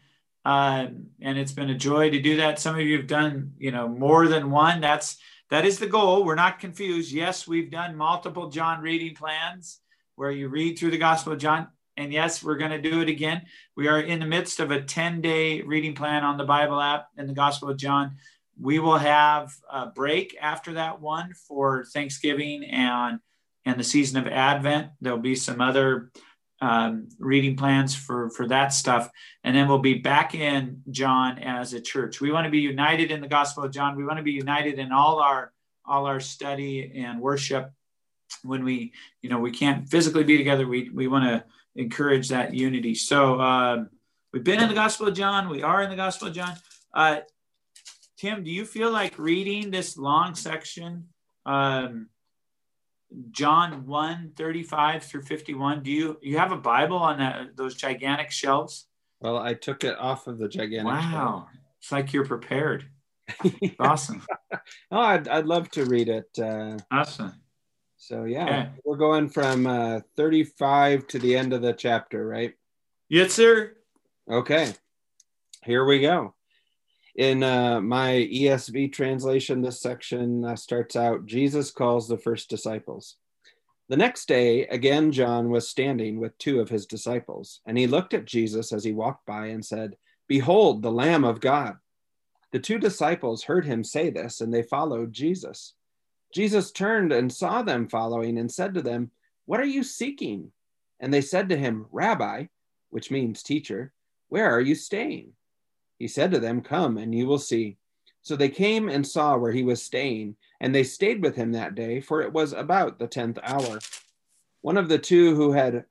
um, 0.46 1.08
and 1.22 1.38
it's 1.38 1.52
been 1.52 1.70
a 1.70 1.78
joy 1.78 2.10
to 2.10 2.20
do 2.20 2.38
that. 2.38 2.60
Some 2.60 2.76
of 2.76 2.82
you 2.82 2.98
have 2.98 3.08
done, 3.08 3.54
you 3.60 3.72
know, 3.72 3.88
more 3.88 4.28
than 4.28 4.50
one. 4.50 4.82
That's 4.82 5.18
that 5.52 5.66
is 5.66 5.78
the 5.78 5.88
goal. 5.88 6.26
We're 6.26 6.36
not 6.36 6.60
confused. 6.60 7.12
Yes, 7.12 7.48
we've 7.48 7.70
done 7.70 7.96
multiple 7.96 8.50
John 8.50 8.82
reading 8.82 9.16
plans 9.16 9.80
where 10.16 10.32
you 10.32 10.50
read 10.50 10.80
through 10.80 10.92
the 10.92 10.98
Gospel 10.98 11.34
of 11.34 11.40
John. 11.40 11.68
And 11.98 12.14
yes, 12.14 12.44
we're 12.44 12.58
going 12.58 12.72
to 12.72 12.90
do 12.90 13.02
it 13.02 13.10
again. 13.10 13.42
We 13.76 13.88
are 13.88 14.00
in 14.00 14.20
the 14.20 14.26
midst 14.26 14.60
of 14.60 14.72
a 14.72 14.82
10 14.82 15.22
day 15.22 15.62
reading 15.62 15.96
plan 15.96 16.24
on 16.24 16.38
the 16.38 16.46
Bible 16.46 16.80
app 16.80 17.08
in 17.18 17.28
the 17.28 17.34
Gospel 17.34 17.70
of 17.70 17.78
John. 17.78 18.18
We 18.60 18.80
will 18.80 18.98
have 18.98 19.52
a 19.70 19.88
break 19.88 20.38
after 20.40 20.74
that 20.74 21.02
one 21.02 21.34
for 21.48 21.86
Thanksgiving 21.86 22.64
and, 22.66 23.20
and 23.66 23.80
the 23.80 23.84
season 23.84 24.18
of 24.18 24.28
Advent. 24.32 24.92
There'll 25.02 25.20
be 25.20 25.36
some 25.36 25.60
other 25.60 26.12
um, 26.62 27.10
reading 27.20 27.56
plans 27.56 27.96
for, 27.96 28.30
for 28.32 28.48
that 28.48 28.70
stuff. 28.74 29.10
And 29.44 29.56
then 29.56 29.68
we'll 29.68 29.80
be 29.80 29.96
back 29.96 30.34
in 30.34 30.82
John 30.90 31.40
as 31.40 31.74
a 31.74 31.82
church. 31.82 32.22
We 32.22 32.32
want 32.32 32.46
to 32.46 32.52
be 32.52 32.60
united 32.60 33.12
in 33.12 33.22
the 33.22 33.28
Gospel 33.28 33.64
of 33.64 33.72
John. 33.72 33.96
We 33.96 34.06
want 34.06 34.18
to 34.18 34.24
be 34.24 34.32
united 34.32 34.80
in 34.80 34.92
all 34.92 35.20
our 35.20 35.52
all 35.90 36.06
our 36.06 36.20
study 36.20 36.92
and 36.98 37.22
worship 37.22 37.72
when 38.44 38.64
we 38.64 38.94
you 39.22 39.30
know 39.30 39.40
we 39.40 39.52
can't 39.52 39.90
physically 39.90 40.24
be 40.24 40.38
together 40.38 40.68
we 40.68 40.90
we 40.90 41.08
want 41.08 41.26
to 41.26 41.44
encourage 41.78 42.30
that 42.30 42.54
unity. 42.54 42.96
So 42.96 43.40
uh, 43.40 43.86
we've 44.34 44.44
been 44.44 44.60
in 44.60 44.68
the 44.68 44.76
Gospel 44.76 45.08
of 45.08 45.14
John. 45.14 45.48
We 45.48 45.64
are 45.64 45.82
in 45.84 45.90
the 45.90 45.96
Gospel 45.96 46.28
of 46.28 46.34
John. 46.34 46.56
Uh, 46.94 47.20
Tim, 48.18 48.44
do 48.44 48.52
you 48.52 48.66
feel 48.66 48.92
like 48.92 49.18
reading 49.20 49.70
this 49.70 49.96
long 49.96 50.34
section, 50.34 51.06
um, 51.46 52.10
John 53.30 53.86
1, 53.86 54.34
35 54.36 55.04
through 55.04 55.22
51? 55.22 55.84
Do 55.84 55.92
you 55.92 56.18
you 56.22 56.38
have 56.40 56.52
a 56.52 56.58
Bible 56.58 56.98
on 56.98 57.20
that, 57.20 57.56
those 57.56 57.76
gigantic 57.76 58.32
shelves? 58.32 58.88
Well, 59.22 59.38
I 59.38 59.54
took 59.54 59.84
it 59.84 59.98
off 59.98 60.28
of 60.28 60.40
the 60.40 60.48
gigantic 60.48 60.86
Wow. 60.94 61.12
Shelf. 61.12 61.50
It's 61.80 61.92
like 61.92 62.12
you're 62.12 62.26
prepared. 62.26 62.90
awesome. 63.80 64.24
oh, 64.92 65.00
I'd, 65.00 65.28
I'd 65.28 65.46
love 65.46 65.70
to 65.72 65.86
read 65.86 66.10
it. 66.10 66.28
Uh, 66.42 66.78
awesome. 66.92 67.34
So 67.98 68.26
yeah, 68.26 68.44
okay. 68.46 68.70
we're 68.86 68.98
going 68.98 69.30
from 69.30 69.66
uh, 69.66 70.02
35 70.16 71.08
to 71.08 71.20
the 71.20 71.36
end 71.36 71.54
of 71.54 71.62
the 71.62 71.74
chapter, 71.74 72.26
right? 72.26 72.54
Yes, 73.10 73.34
sir. 73.34 73.76
Okay, 74.30 74.74
here 75.64 75.84
we 75.84 76.00
go. 76.00 76.36
In 77.16 77.42
uh, 77.42 77.82
my 77.82 78.12
ESV 78.32 78.94
translation, 78.94 79.62
this 79.62 79.82
section 79.82 80.46
uh, 80.46 80.56
starts 80.56 80.96
out 80.96 81.26
Jesus 81.26 81.72
calls 81.72 82.08
the 82.08 82.18
first 82.18 82.50
disciples. 82.50 83.16
The 83.90 83.98
next 83.98 84.28
day, 84.28 84.68
again, 84.68 85.12
John 85.12 85.50
was 85.50 85.70
standing 85.70 86.20
with 86.20 86.38
two 86.38 86.60
of 86.60 86.70
his 86.70 86.86
disciples, 86.86 87.62
and 87.66 87.78
he 87.78 87.88
looked 87.88 88.14
at 88.14 88.26
Jesus 88.26 88.74
as 88.74 88.84
he 88.84 88.92
walked 88.92 89.26
by 89.26 89.48
and 89.48 89.66
said, 89.66 89.96
Behold, 90.28 90.82
the 90.82 90.92
Lamb 90.92 91.24
of 91.24 91.40
God. 91.40 91.78
The 92.52 92.60
two 92.60 92.78
disciples 92.78 93.44
heard 93.44 93.66
him 93.66 93.84
say 93.84 94.10
this, 94.10 94.42
and 94.42 94.54
they 94.54 94.62
followed 94.62 95.14
Jesus. 95.14 95.74
Jesus 96.34 96.72
turned 96.72 97.12
and 97.12 97.32
saw 97.32 97.62
them 97.62 97.88
following 97.88 98.38
and 98.38 98.52
said 98.52 98.74
to 98.74 98.82
them, 98.82 99.12
What 99.46 99.60
are 99.60 99.66
you 99.66 99.84
seeking? 99.84 100.52
And 101.00 101.14
they 101.14 101.22
said 101.22 101.50
to 101.50 101.58
him, 101.58 101.86
Rabbi, 101.92 102.46
which 102.90 103.12
means 103.12 103.44
teacher, 103.44 103.94
where 104.30 104.50
are 104.50 104.62
you 104.62 104.76
staying? 104.76 105.34
He 106.00 106.08
said 106.08 106.32
to 106.32 106.40
them, 106.40 106.62
Come 106.62 106.98
and 106.98 107.14
you 107.14 107.28
will 107.28 107.40
see. 107.40 107.78
So 108.22 108.36
they 108.36 108.50
came 108.50 108.90
and 108.90 109.08
saw 109.08 109.38
where 109.38 109.54
he 109.54 109.64
was 109.64 109.82
staying, 109.82 110.36
and 110.60 110.76
they 110.76 110.84
stayed 110.84 111.22
with 111.22 111.36
him 111.36 111.54
that 111.54 111.76
day, 111.76 112.02
for 112.02 112.22
it 112.22 112.34
was 112.34 112.52
about 112.52 113.00
the 113.00 113.08
tenth 113.08 113.40
hour. 113.42 113.80
One 114.62 114.78
of 114.78 114.90
the 114.90 115.00
two 115.00 115.34
who 115.36 115.54
had, 115.54 115.86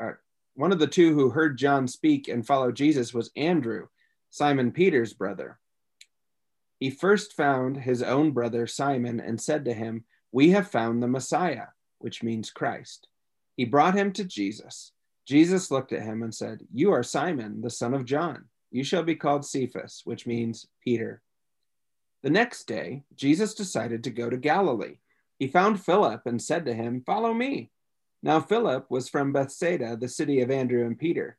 uh, 0.00 0.12
one 0.54 0.70
of 0.70 0.78
the 0.78 0.86
two 0.86 1.12
who 1.14 1.30
heard 1.30 1.58
John 1.58 1.88
speak 1.88 2.28
and 2.28 2.46
followed 2.46 2.76
Jesus 2.76 3.12
was 3.12 3.32
Andrew, 3.36 3.88
Simon 4.30 4.70
Peter's 4.70 5.12
brother. 5.12 5.58
He 6.82 6.90
first 6.90 7.34
found 7.34 7.76
his 7.76 8.02
own 8.02 8.32
brother 8.32 8.66
Simon 8.66 9.20
and 9.20 9.40
said 9.40 9.64
to 9.66 9.72
him, 9.72 10.02
We 10.32 10.50
have 10.50 10.68
found 10.68 11.00
the 11.00 11.06
Messiah, 11.06 11.68
which 12.00 12.24
means 12.24 12.50
Christ. 12.50 13.06
He 13.56 13.64
brought 13.64 13.94
him 13.94 14.12
to 14.14 14.24
Jesus. 14.24 14.90
Jesus 15.24 15.70
looked 15.70 15.92
at 15.92 16.02
him 16.02 16.24
and 16.24 16.34
said, 16.34 16.66
You 16.74 16.90
are 16.90 17.04
Simon, 17.04 17.60
the 17.60 17.70
son 17.70 17.94
of 17.94 18.04
John. 18.04 18.46
You 18.72 18.82
shall 18.82 19.04
be 19.04 19.14
called 19.14 19.46
Cephas, 19.46 20.02
which 20.04 20.26
means 20.26 20.66
Peter. 20.82 21.22
The 22.24 22.30
next 22.30 22.64
day, 22.64 23.04
Jesus 23.14 23.54
decided 23.54 24.02
to 24.02 24.10
go 24.10 24.28
to 24.28 24.36
Galilee. 24.36 24.98
He 25.38 25.46
found 25.46 25.80
Philip 25.80 26.22
and 26.26 26.42
said 26.42 26.64
to 26.64 26.74
him, 26.74 27.04
Follow 27.06 27.32
me. 27.32 27.70
Now, 28.24 28.40
Philip 28.40 28.90
was 28.90 29.08
from 29.08 29.32
Bethsaida, 29.32 29.96
the 29.96 30.08
city 30.08 30.40
of 30.40 30.50
Andrew 30.50 30.84
and 30.84 30.98
Peter. 30.98 31.38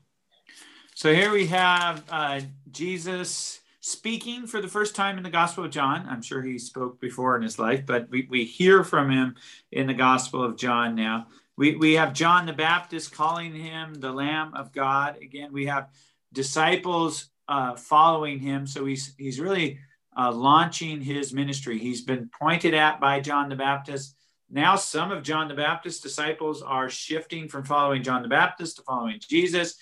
So 1.01 1.11
here 1.11 1.31
we 1.31 1.47
have 1.47 2.03
uh, 2.11 2.41
Jesus 2.71 3.61
speaking 3.79 4.45
for 4.45 4.61
the 4.61 4.67
first 4.67 4.95
time 4.95 5.17
in 5.17 5.23
the 5.23 5.31
Gospel 5.31 5.65
of 5.65 5.71
John. 5.71 6.05
I'm 6.07 6.21
sure 6.21 6.43
he 6.43 6.59
spoke 6.59 7.01
before 7.01 7.35
in 7.35 7.41
his 7.41 7.57
life, 7.57 7.87
but 7.87 8.07
we, 8.11 8.27
we 8.29 8.45
hear 8.45 8.83
from 8.83 9.09
him 9.09 9.35
in 9.71 9.87
the 9.87 9.95
Gospel 9.95 10.43
of 10.43 10.57
John 10.57 10.93
now. 10.93 11.25
We, 11.57 11.75
we 11.75 11.93
have 11.93 12.13
John 12.13 12.45
the 12.45 12.53
Baptist 12.53 13.15
calling 13.15 13.55
him 13.55 13.95
the 13.95 14.11
Lamb 14.11 14.53
of 14.53 14.73
God. 14.73 15.17
Again, 15.19 15.51
we 15.51 15.65
have 15.65 15.89
disciples 16.33 17.31
uh, 17.47 17.75
following 17.75 18.37
him. 18.37 18.67
So 18.67 18.85
he's, 18.85 19.15
he's 19.17 19.39
really 19.39 19.79
uh, 20.15 20.31
launching 20.31 21.01
his 21.01 21.33
ministry. 21.33 21.79
He's 21.79 22.03
been 22.03 22.29
pointed 22.39 22.75
at 22.75 22.99
by 22.99 23.21
John 23.21 23.49
the 23.49 23.55
Baptist. 23.55 24.15
Now, 24.53 24.75
some 24.75 25.11
of 25.11 25.23
John 25.23 25.47
the 25.47 25.53
Baptist's 25.53 26.01
disciples 26.01 26.61
are 26.61 26.89
shifting 26.89 27.47
from 27.47 27.63
following 27.63 28.03
John 28.03 28.21
the 28.21 28.27
Baptist 28.27 28.75
to 28.77 28.83
following 28.83 29.17
Jesus. 29.19 29.75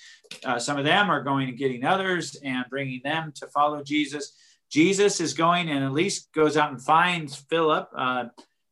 Uh, 0.46 0.60
some 0.60 0.78
of 0.78 0.86
them 0.86 1.10
are 1.10 1.24
going 1.24 1.50
and 1.50 1.58
getting 1.58 1.84
others 1.84 2.36
and 2.44 2.64
bringing 2.70 3.02
them 3.04 3.34
to 3.38 3.48
follow 3.48 3.84
Jesus. 3.84 4.34
Jesus 4.70 5.20
is 5.20 5.34
going 5.34 5.70
and 5.70 5.84
at 5.84 5.92
least 5.92 6.32
goes 6.34 6.56
out 6.56 6.70
and 6.70 6.80
finds 6.80 7.36
Philip. 7.36 7.90
Uh, 7.98 8.26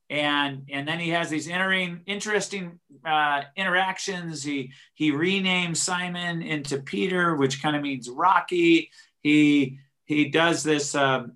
and 0.09 0.67
and 0.69 0.87
then 0.87 0.99
he 0.99 1.09
has 1.09 1.29
these 1.29 1.49
entering 1.49 2.01
interesting 2.05 2.79
uh, 3.05 3.41
interactions. 3.55 4.43
He 4.43 4.71
he 4.93 5.11
renames 5.11 5.77
Simon 5.77 6.41
into 6.41 6.77
Peter, 6.77 7.35
which 7.35 7.61
kind 7.61 7.75
of 7.75 7.81
means 7.81 8.09
Rocky. 8.09 8.91
He 9.21 9.79
he 10.05 10.29
does 10.29 10.63
this 10.63 10.95
um, 10.95 11.33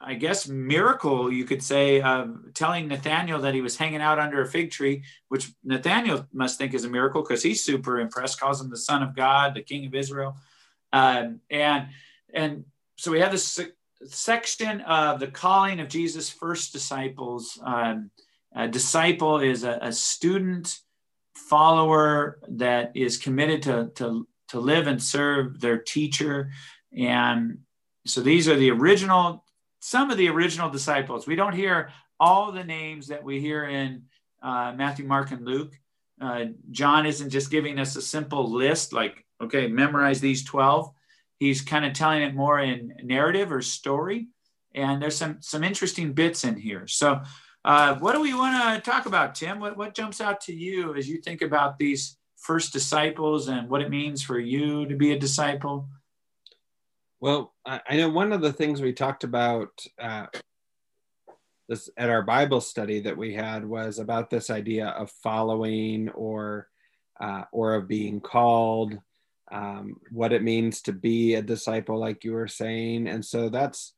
I 0.00 0.14
guess, 0.14 0.46
miracle, 0.46 1.32
you 1.32 1.44
could 1.44 1.62
say, 1.62 2.00
of 2.00 2.54
telling 2.54 2.86
Nathaniel 2.86 3.40
that 3.40 3.54
he 3.54 3.60
was 3.60 3.76
hanging 3.76 4.00
out 4.00 4.20
under 4.20 4.40
a 4.40 4.46
fig 4.46 4.70
tree, 4.70 5.02
which 5.28 5.50
Nathaniel 5.64 6.26
must 6.32 6.56
think 6.56 6.72
is 6.72 6.84
a 6.84 6.88
miracle 6.88 7.22
because 7.22 7.42
he's 7.42 7.64
super 7.64 7.98
impressed, 7.98 8.38
calls 8.38 8.60
him 8.60 8.70
the 8.70 8.76
Son 8.76 9.02
of 9.02 9.16
God, 9.16 9.54
the 9.54 9.62
King 9.62 9.86
of 9.86 9.94
Israel. 9.94 10.36
Um, 10.92 11.40
and 11.50 11.88
and 12.32 12.64
so 12.96 13.10
we 13.10 13.20
have 13.20 13.32
this 13.32 13.60
section 14.04 14.80
of 14.82 15.20
the 15.20 15.26
calling 15.26 15.80
of 15.80 15.88
Jesus' 15.88 16.30
first 16.30 16.72
disciples. 16.72 17.58
Um, 17.62 18.10
a 18.54 18.68
disciple 18.68 19.40
is 19.40 19.64
a, 19.64 19.78
a, 19.82 19.92
student 19.92 20.78
follower 21.34 22.38
that 22.48 22.92
is 22.96 23.16
committed 23.16 23.62
to, 23.62 23.90
to, 23.96 24.26
to 24.48 24.60
live 24.60 24.86
and 24.86 25.02
serve 25.02 25.60
their 25.60 25.78
teacher. 25.78 26.50
And 26.96 27.58
so 28.06 28.20
these 28.20 28.48
are 28.48 28.56
the 28.56 28.70
original, 28.70 29.44
some 29.80 30.10
of 30.10 30.18
the 30.18 30.28
original 30.28 30.70
disciples. 30.70 31.26
We 31.26 31.36
don't 31.36 31.54
hear 31.54 31.90
all 32.20 32.52
the 32.52 32.64
names 32.64 33.08
that 33.08 33.22
we 33.22 33.40
hear 33.40 33.64
in 33.64 34.04
uh, 34.42 34.72
Matthew, 34.76 35.04
Mark, 35.04 35.30
and 35.30 35.44
Luke. 35.44 35.78
Uh, 36.20 36.46
John 36.70 37.06
isn't 37.06 37.30
just 37.30 37.50
giving 37.50 37.78
us 37.78 37.94
a 37.96 38.02
simple 38.02 38.50
list 38.50 38.92
like, 38.92 39.24
okay, 39.40 39.68
memorize 39.68 40.20
these 40.20 40.44
12. 40.44 40.92
He's 41.38 41.60
kind 41.60 41.84
of 41.84 41.92
telling 41.92 42.22
it 42.22 42.34
more 42.34 42.58
in 42.58 42.92
narrative 43.04 43.52
or 43.52 43.62
story. 43.62 44.28
And 44.74 45.00
there's 45.00 45.16
some, 45.16 45.38
some 45.40 45.62
interesting 45.62 46.12
bits 46.12 46.44
in 46.44 46.56
here. 46.56 46.86
So, 46.86 47.20
uh, 47.64 47.96
what 47.96 48.14
do 48.14 48.20
we 48.20 48.34
want 48.34 48.82
to 48.84 48.90
talk 48.90 49.06
about, 49.06 49.34
Tim? 49.34 49.60
What, 49.60 49.76
what 49.76 49.94
jumps 49.94 50.20
out 50.20 50.40
to 50.42 50.54
you 50.54 50.94
as 50.94 51.08
you 51.08 51.18
think 51.18 51.42
about 51.42 51.78
these 51.78 52.16
first 52.36 52.72
disciples 52.72 53.48
and 53.48 53.68
what 53.68 53.82
it 53.82 53.90
means 53.90 54.22
for 54.22 54.38
you 54.38 54.86
to 54.86 54.96
be 54.96 55.12
a 55.12 55.18
disciple? 55.18 55.88
Well, 57.20 57.52
I 57.66 57.96
know 57.96 58.10
one 58.10 58.32
of 58.32 58.42
the 58.42 58.52
things 58.52 58.80
we 58.80 58.92
talked 58.92 59.24
about 59.24 59.70
uh, 60.00 60.26
this 61.68 61.90
at 61.96 62.10
our 62.10 62.22
Bible 62.22 62.60
study 62.60 63.00
that 63.00 63.16
we 63.16 63.34
had 63.34 63.64
was 63.64 63.98
about 63.98 64.30
this 64.30 64.50
idea 64.50 64.88
of 64.88 65.10
following 65.10 66.08
or 66.10 66.68
uh, 67.20 67.42
or 67.50 67.74
of 67.74 67.88
being 67.88 68.20
called, 68.20 68.96
um, 69.50 69.96
what 70.12 70.32
it 70.32 70.44
means 70.44 70.82
to 70.82 70.92
be 70.92 71.34
a 71.34 71.42
disciple, 71.42 71.98
like 71.98 72.22
you 72.22 72.32
were 72.32 72.46
saying, 72.46 73.08
and 73.08 73.24
so 73.24 73.48
that's 73.48 73.94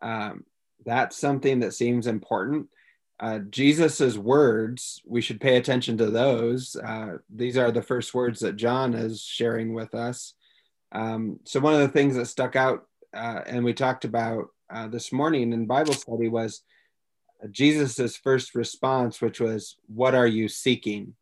um, 0.00 0.44
that's 0.84 1.18
something 1.18 1.60
that 1.60 1.74
seems 1.74 2.06
important. 2.06 2.68
Uh, 3.20 3.38
Jesus's 3.50 4.18
words, 4.18 5.02
we 5.06 5.20
should 5.20 5.40
pay 5.40 5.56
attention 5.56 5.98
to 5.98 6.10
those. 6.10 6.74
Uh, 6.74 7.18
these 7.28 7.56
are 7.58 7.70
the 7.70 7.82
first 7.82 8.14
words 8.14 8.40
that 8.40 8.56
John 8.56 8.94
is 8.94 9.22
sharing 9.22 9.74
with 9.74 9.94
us. 9.94 10.34
Um, 10.92 11.40
so 11.44 11.60
one 11.60 11.74
of 11.74 11.80
the 11.80 11.88
things 11.88 12.16
that 12.16 12.26
stuck 12.26 12.56
out, 12.56 12.86
uh, 13.14 13.40
and 13.46 13.64
we 13.64 13.72
talked 13.72 14.04
about 14.04 14.48
uh, 14.72 14.88
this 14.88 15.12
morning 15.12 15.52
in 15.52 15.66
Bible 15.66 15.94
study, 15.94 16.28
was 16.28 16.62
Jesus's 17.50 18.16
first 18.16 18.54
response, 18.54 19.20
which 19.20 19.40
was, 19.40 19.76
"What 19.86 20.14
are 20.14 20.26
you 20.26 20.48
seeking?" 20.48 21.14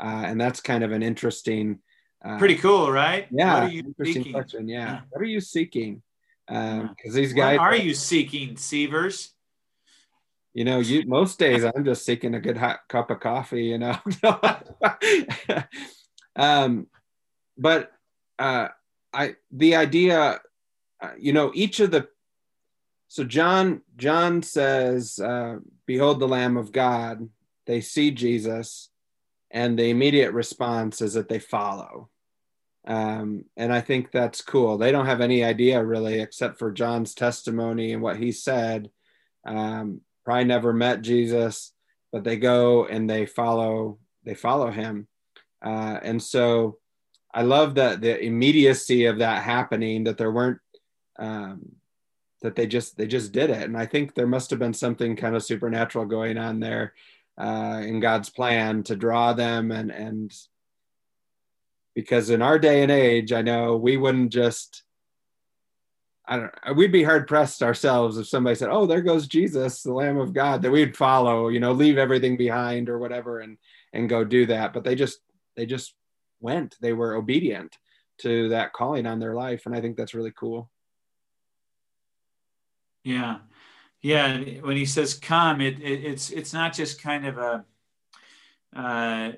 Uh, 0.00 0.24
and 0.26 0.40
that's 0.40 0.60
kind 0.60 0.84
of 0.84 0.92
an 0.92 1.02
interesting, 1.02 1.78
uh, 2.24 2.38
pretty 2.38 2.56
cool, 2.56 2.90
right? 2.90 3.26
Yeah, 3.30 3.68
interesting 3.68 4.22
seeking? 4.22 4.32
question. 4.32 4.68
Yeah. 4.68 4.78
yeah. 4.78 5.00
what 5.10 5.22
are 5.22 5.26
you 5.26 5.40
seeking? 5.40 6.02
Because 6.46 6.80
um, 6.80 7.12
these 7.12 7.32
guys, 7.32 7.58
what 7.58 7.72
are 7.72 7.76
you 7.76 7.94
seeking, 7.94 8.56
Sievers? 8.56 9.30
You 10.54 10.64
know, 10.64 10.80
you 10.80 11.06
most 11.06 11.38
days 11.38 11.64
I'm 11.64 11.84
just 11.84 12.04
seeking 12.04 12.34
a 12.34 12.40
good 12.40 12.56
hot 12.56 12.80
cup 12.88 13.10
of 13.10 13.20
coffee. 13.20 13.64
You 13.64 13.78
know, 13.78 13.96
um, 16.36 16.86
but 17.56 17.92
uh, 18.38 18.68
I 19.12 19.36
the 19.50 19.76
idea, 19.76 20.40
uh, 21.00 21.10
you 21.18 21.32
know, 21.32 21.50
each 21.54 21.80
of 21.80 21.90
the 21.90 22.08
so 23.08 23.24
John 23.24 23.82
John 23.96 24.42
says, 24.42 25.18
uh, 25.18 25.58
"Behold 25.86 26.20
the 26.20 26.28
Lamb 26.28 26.56
of 26.56 26.72
God." 26.72 27.28
They 27.66 27.80
see 27.80 28.10
Jesus, 28.10 28.90
and 29.50 29.78
the 29.78 29.90
immediate 29.90 30.32
response 30.32 31.02
is 31.02 31.14
that 31.14 31.28
they 31.28 31.38
follow. 31.38 32.08
Um, 32.86 33.44
and 33.56 33.72
I 33.72 33.82
think 33.82 34.10
that's 34.10 34.40
cool. 34.40 34.78
They 34.78 34.90
don't 34.90 35.06
have 35.06 35.20
any 35.20 35.44
idea 35.44 35.84
really, 35.84 36.20
except 36.20 36.58
for 36.58 36.72
John's 36.72 37.14
testimony 37.14 37.92
and 37.92 38.00
what 38.00 38.16
he 38.16 38.32
said. 38.32 38.90
Um, 39.44 40.00
probably 40.24 40.44
never 40.44 40.72
met 40.72 41.02
Jesus, 41.02 41.72
but 42.10 42.24
they 42.24 42.36
go 42.36 42.86
and 42.86 43.08
they 43.08 43.26
follow. 43.26 43.98
They 44.24 44.34
follow 44.34 44.70
him, 44.70 45.08
uh, 45.62 45.98
and 46.02 46.22
so 46.22 46.78
I 47.32 47.42
love 47.42 47.74
that 47.76 48.00
the 48.00 48.18
immediacy 48.18 49.06
of 49.06 49.18
that 49.18 49.42
happening. 49.42 50.04
That 50.04 50.16
there 50.16 50.32
weren't 50.32 50.60
um, 51.18 51.76
that 52.42 52.54
they 52.54 52.66
just 52.66 52.96
they 52.96 53.06
just 53.06 53.32
did 53.32 53.50
it 53.50 53.62
and 53.62 53.76
i 53.76 53.86
think 53.86 54.14
there 54.14 54.26
must 54.26 54.50
have 54.50 54.58
been 54.58 54.74
something 54.74 55.16
kind 55.16 55.34
of 55.34 55.42
supernatural 55.42 56.04
going 56.04 56.38
on 56.38 56.60
there 56.60 56.94
uh, 57.38 57.80
in 57.84 58.00
god's 58.00 58.30
plan 58.30 58.82
to 58.82 58.96
draw 58.96 59.32
them 59.32 59.70
and 59.70 59.90
and 59.90 60.32
because 61.94 62.30
in 62.30 62.42
our 62.42 62.58
day 62.58 62.82
and 62.82 62.92
age 62.92 63.32
i 63.32 63.42
know 63.42 63.76
we 63.76 63.96
wouldn't 63.96 64.32
just 64.32 64.84
i 66.26 66.36
don't 66.36 66.76
we'd 66.76 66.92
be 66.92 67.02
hard 67.02 67.26
pressed 67.26 67.62
ourselves 67.62 68.18
if 68.18 68.28
somebody 68.28 68.54
said 68.54 68.70
oh 68.70 68.86
there 68.86 69.02
goes 69.02 69.26
jesus 69.26 69.82
the 69.82 69.92
lamb 69.92 70.18
of 70.18 70.32
god 70.32 70.62
that 70.62 70.70
we'd 70.70 70.96
follow 70.96 71.48
you 71.48 71.60
know 71.60 71.72
leave 71.72 71.98
everything 71.98 72.36
behind 72.36 72.88
or 72.88 72.98
whatever 72.98 73.40
and 73.40 73.58
and 73.92 74.08
go 74.08 74.22
do 74.22 74.46
that 74.46 74.72
but 74.72 74.84
they 74.84 74.94
just 74.94 75.18
they 75.56 75.66
just 75.66 75.94
went 76.40 76.76
they 76.80 76.92
were 76.92 77.14
obedient 77.14 77.76
to 78.18 78.48
that 78.48 78.72
calling 78.72 79.06
on 79.06 79.18
their 79.18 79.34
life 79.34 79.66
and 79.66 79.74
i 79.74 79.80
think 79.80 79.96
that's 79.96 80.14
really 80.14 80.32
cool 80.32 80.70
yeah, 83.08 83.38
yeah. 84.02 84.38
When 84.60 84.76
he 84.76 84.84
says 84.84 85.14
"come," 85.14 85.62
it, 85.62 85.80
it 85.80 86.04
it's 86.04 86.30
it's 86.30 86.52
not 86.52 86.74
just 86.74 87.02
kind 87.02 87.26
of 87.26 87.38
a 87.38 87.64
uh, 88.76 89.32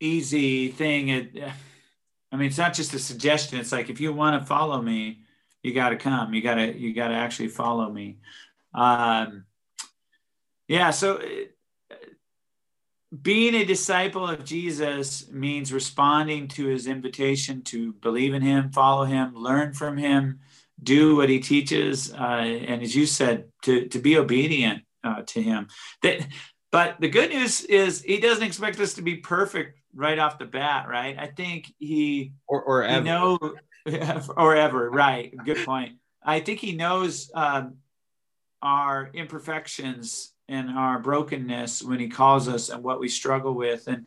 easy 0.00 0.68
thing. 0.68 1.08
It, 1.08 1.42
I 2.32 2.36
mean, 2.36 2.48
it's 2.48 2.56
not 2.56 2.72
just 2.72 2.94
a 2.94 2.98
suggestion. 2.98 3.58
It's 3.58 3.72
like 3.72 3.90
if 3.90 4.00
you 4.00 4.14
want 4.14 4.40
to 4.40 4.46
follow 4.46 4.80
me, 4.80 5.20
you 5.62 5.74
got 5.74 5.90
to 5.90 5.96
come. 5.96 6.32
You 6.32 6.40
got 6.40 6.54
to 6.54 6.74
you 6.74 6.94
got 6.94 7.08
to 7.08 7.14
actually 7.14 7.48
follow 7.48 7.90
me. 7.90 8.18
Um, 8.74 9.44
yeah. 10.66 10.90
So. 10.90 11.16
It, 11.16 11.56
being 13.22 13.54
a 13.54 13.64
disciple 13.64 14.28
of 14.28 14.44
Jesus 14.44 15.28
means 15.30 15.72
responding 15.72 16.46
to 16.48 16.66
his 16.66 16.86
invitation 16.86 17.62
to 17.62 17.92
believe 17.94 18.34
in 18.34 18.42
him, 18.42 18.70
follow 18.70 19.04
him, 19.04 19.34
learn 19.34 19.72
from 19.72 19.96
him, 19.96 20.40
do 20.82 21.16
what 21.16 21.28
he 21.28 21.40
teaches, 21.40 22.12
uh, 22.12 22.16
and 22.16 22.82
as 22.82 22.94
you 22.94 23.06
said, 23.06 23.46
to 23.62 23.86
to 23.88 23.98
be 23.98 24.16
obedient 24.16 24.84
uh, 25.04 25.22
to 25.26 25.42
him. 25.42 25.68
That, 26.02 26.26
but 26.70 27.00
the 27.00 27.08
good 27.08 27.30
news 27.30 27.62
is 27.62 28.00
he 28.02 28.20
doesn't 28.20 28.44
expect 28.44 28.78
us 28.78 28.94
to 28.94 29.02
be 29.02 29.16
perfect 29.16 29.78
right 29.94 30.18
off 30.18 30.38
the 30.38 30.46
bat, 30.46 30.88
right? 30.88 31.16
I 31.18 31.26
think 31.26 31.72
he 31.78 32.32
or 32.46 32.62
or 32.62 32.84
ever. 32.84 33.04
know 33.04 33.38
or 34.36 34.56
ever, 34.56 34.88
right? 34.88 35.34
Good 35.44 35.64
point. 35.66 35.96
I 36.22 36.40
think 36.40 36.60
he 36.60 36.72
knows 36.72 37.30
um, 37.34 37.78
our 38.62 39.10
imperfections 39.12 40.32
and 40.50 40.70
our 40.70 40.98
brokenness 40.98 41.82
when 41.82 41.98
he 41.98 42.08
calls 42.08 42.48
us 42.48 42.68
and 42.68 42.82
what 42.82 43.00
we 43.00 43.08
struggle 43.08 43.54
with, 43.54 43.86
and 43.88 44.06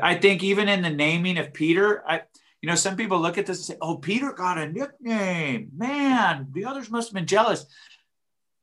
I 0.00 0.16
think 0.16 0.42
even 0.42 0.68
in 0.68 0.82
the 0.82 0.90
naming 0.90 1.38
of 1.38 1.52
Peter, 1.52 2.02
I 2.06 2.22
you 2.62 2.68
know, 2.68 2.76
some 2.76 2.96
people 2.96 3.20
look 3.20 3.38
at 3.38 3.46
this 3.46 3.58
and 3.58 3.66
say, 3.66 3.78
oh, 3.80 3.96
Peter 3.96 4.32
got 4.32 4.58
a 4.58 4.66
nickname. 4.66 5.70
Man, 5.76 6.48
the 6.52 6.64
others 6.64 6.90
must 6.90 7.10
have 7.10 7.14
been 7.14 7.26
jealous. 7.26 7.66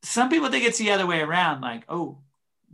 Some 0.01 0.29
people 0.29 0.49
think 0.49 0.65
it's 0.65 0.79
the 0.79 0.91
other 0.91 1.07
way 1.07 1.21
around, 1.21 1.61
like, 1.61 1.85
oh, 1.87 2.17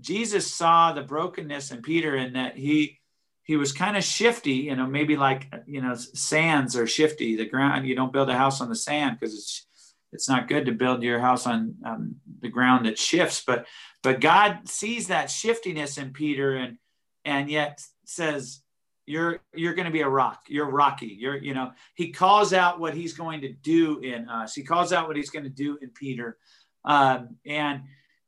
Jesus 0.01 0.51
saw 0.51 0.93
the 0.93 1.03
brokenness 1.03 1.71
in 1.71 1.81
Peter 1.81 2.15
and 2.15 2.35
that 2.35 2.57
he 2.57 2.99
he 3.43 3.57
was 3.57 3.73
kind 3.73 3.97
of 3.97 4.03
shifty, 4.03 4.53
you 4.53 4.75
know, 4.75 4.85
maybe 4.85 5.17
like 5.17 5.53
you 5.65 5.81
know, 5.81 5.95
sands 5.95 6.75
are 6.75 6.87
shifty. 6.87 7.35
The 7.35 7.45
ground, 7.45 7.87
you 7.87 7.95
don't 7.95 8.13
build 8.13 8.29
a 8.29 8.37
house 8.37 8.61
on 8.61 8.69
the 8.69 8.75
sand 8.75 9.17
because 9.19 9.35
it's 9.35 9.65
it's 10.11 10.29
not 10.29 10.47
good 10.47 10.65
to 10.65 10.71
build 10.71 11.03
your 11.03 11.19
house 11.19 11.45
on 11.45 11.75
um, 11.85 12.15
the 12.41 12.49
ground 12.49 12.85
that 12.85 12.97
shifts. 12.97 13.43
But 13.45 13.67
but 14.01 14.21
God 14.21 14.67
sees 14.67 15.07
that 15.07 15.29
shiftiness 15.29 15.97
in 15.97 16.11
Peter 16.11 16.55
and 16.55 16.77
and 17.25 17.49
yet 17.49 17.81
says, 18.05 18.61
you're 19.05 19.39
you're 19.55 19.73
going 19.73 19.85
to 19.85 19.91
be 19.91 20.01
a 20.01 20.09
rock. 20.09 20.43
You're 20.47 20.69
rocky. 20.69 21.17
You're 21.19 21.37
you 21.37 21.53
know. 21.53 21.71
He 21.95 22.11
calls 22.11 22.53
out 22.53 22.79
what 22.79 22.93
he's 22.93 23.13
going 23.13 23.41
to 23.41 23.51
do 23.51 23.99
in 23.99 24.29
us. 24.29 24.53
He 24.53 24.63
calls 24.63 24.93
out 24.93 25.07
what 25.07 25.17
he's 25.17 25.31
going 25.31 25.45
to 25.45 25.49
do 25.49 25.77
in 25.81 25.89
peter. 25.89 26.37
Um, 26.85 27.37
and 27.45 27.83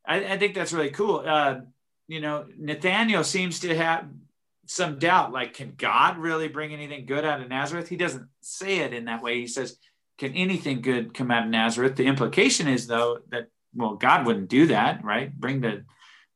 I, 0.06 0.34
I, 0.34 0.38
think 0.38 0.56
that's 0.56 0.74
really 0.74 0.90
cool. 0.90 1.24
Uh, 1.26 1.62
you 2.12 2.20
know 2.20 2.46
nathaniel 2.58 3.24
seems 3.24 3.62
to 3.62 3.74
have 3.74 4.06
some 4.66 5.00
doubt 5.00 5.32
like 5.32 5.54
can 5.54 5.74
god 5.78 6.18
really 6.18 6.50
bring 6.50 6.74
anything 6.74 7.06
good 7.06 7.24
out 7.24 7.42
of 7.42 7.48
nazareth? 7.48 7.88
He 7.88 7.96
doesn't 7.96 8.28
say 8.42 8.80
it 8.80 8.94
in 8.94 9.06
that 9.06 9.24
way. 9.24 9.40
He 9.40 9.48
says 9.48 9.78
can 10.22 10.34
anything 10.34 10.82
good 10.82 11.14
come 11.14 11.32
out 11.32 11.44
of 11.44 11.50
nazareth 11.50 11.96
the 11.96 12.06
implication 12.06 12.68
is 12.68 12.88
though 12.88 13.20
that 13.30 13.48
well 13.76 13.96
god 13.96 14.26
wouldn't 14.26 14.50
do 14.50 14.68
that 14.68 15.04
right 15.04 15.38
bring 15.38 15.62
the 15.62 15.84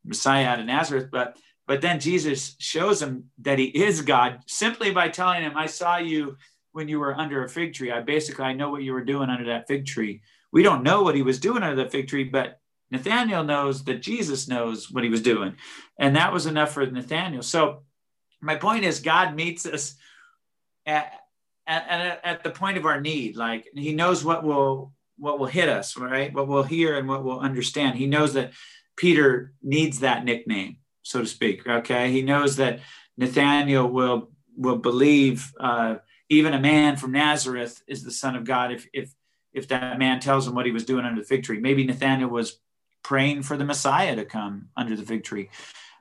messiah 0.03 0.45
out 0.45 0.59
of 0.59 0.65
nazareth 0.65 1.09
but 1.11 1.37
but 1.67 1.81
then 1.81 1.99
Jesus 1.99 2.55
shows 2.59 3.01
him 3.01 3.25
that 3.39 3.59
he 3.59 3.65
is 3.65 4.01
God 4.01 4.39
simply 4.47 4.91
by 4.91 5.09
telling 5.09 5.41
him, 5.41 5.57
I 5.57 5.65
saw 5.65 5.97
you 5.97 6.37
when 6.73 6.87
you 6.87 6.99
were 6.99 7.15
under 7.15 7.43
a 7.43 7.49
fig 7.49 7.73
tree. 7.73 7.91
I 7.91 8.01
basically, 8.01 8.45
I 8.45 8.53
know 8.53 8.69
what 8.69 8.83
you 8.83 8.93
were 8.93 9.03
doing 9.03 9.29
under 9.29 9.45
that 9.45 9.67
fig 9.67 9.85
tree. 9.85 10.21
We 10.51 10.61
don't 10.61 10.83
know 10.83 11.01
what 11.01 11.15
he 11.15 11.21
was 11.21 11.39
doing 11.39 11.63
under 11.63 11.83
the 11.83 11.89
fig 11.89 12.07
tree, 12.07 12.25
but 12.25 12.59
Nathaniel 12.91 13.43
knows 13.43 13.83
that 13.85 14.01
Jesus 14.01 14.47
knows 14.47 14.91
what 14.91 15.03
he 15.03 15.09
was 15.09 15.21
doing. 15.21 15.55
And 15.97 16.15
that 16.15 16.31
was 16.31 16.45
enough 16.45 16.71
for 16.71 16.85
Nathaniel. 16.85 17.41
So 17.41 17.83
my 18.41 18.55
point 18.55 18.85
is 18.85 18.99
God 18.99 19.35
meets 19.35 19.65
us 19.65 19.95
at, 20.85 21.21
at, 21.67 22.21
at 22.23 22.43
the 22.43 22.51
point 22.51 22.77
of 22.77 22.85
our 22.85 23.01
need. 23.01 23.35
Like 23.35 23.67
he 23.73 23.93
knows 23.93 24.23
what 24.23 24.43
will 24.43 24.93
what 25.17 25.39
will 25.39 25.47
hit 25.47 25.69
us, 25.69 25.97
right? 25.97 26.33
What 26.33 26.47
we'll 26.47 26.63
hear 26.63 26.97
and 26.97 27.07
what 27.07 27.23
we'll 27.23 27.39
understand. 27.39 27.97
He 27.97 28.07
knows 28.07 28.33
that 28.33 28.51
Peter 28.97 29.53
needs 29.61 29.99
that 29.99 30.25
nickname, 30.25 30.77
so 31.03 31.21
to 31.21 31.27
speak. 31.27 31.67
Okay, 31.67 32.11
he 32.11 32.21
knows 32.21 32.57
that 32.57 32.79
Nathaniel 33.17 33.87
will 33.87 34.29
will 34.57 34.77
believe 34.77 35.53
uh, 35.59 35.95
even 36.29 36.53
a 36.53 36.59
man 36.59 36.97
from 36.97 37.11
Nazareth 37.11 37.81
is 37.87 38.03
the 38.03 38.11
Son 38.11 38.35
of 38.35 38.43
God 38.45 38.71
if 38.71 38.87
if 38.93 39.13
if 39.53 39.67
that 39.69 39.97
man 39.99 40.19
tells 40.19 40.47
him 40.47 40.53
what 40.53 40.65
he 40.65 40.71
was 40.71 40.85
doing 40.85 41.05
under 41.05 41.21
the 41.21 41.27
fig 41.27 41.43
tree. 41.43 41.59
Maybe 41.59 41.85
Nathaniel 41.85 42.29
was 42.29 42.59
praying 43.03 43.43
for 43.43 43.55
the 43.55 43.65
Messiah 43.65 44.15
to 44.15 44.25
come 44.25 44.69
under 44.75 44.95
the 44.95 45.03
fig 45.03 45.23
tree. 45.23 45.49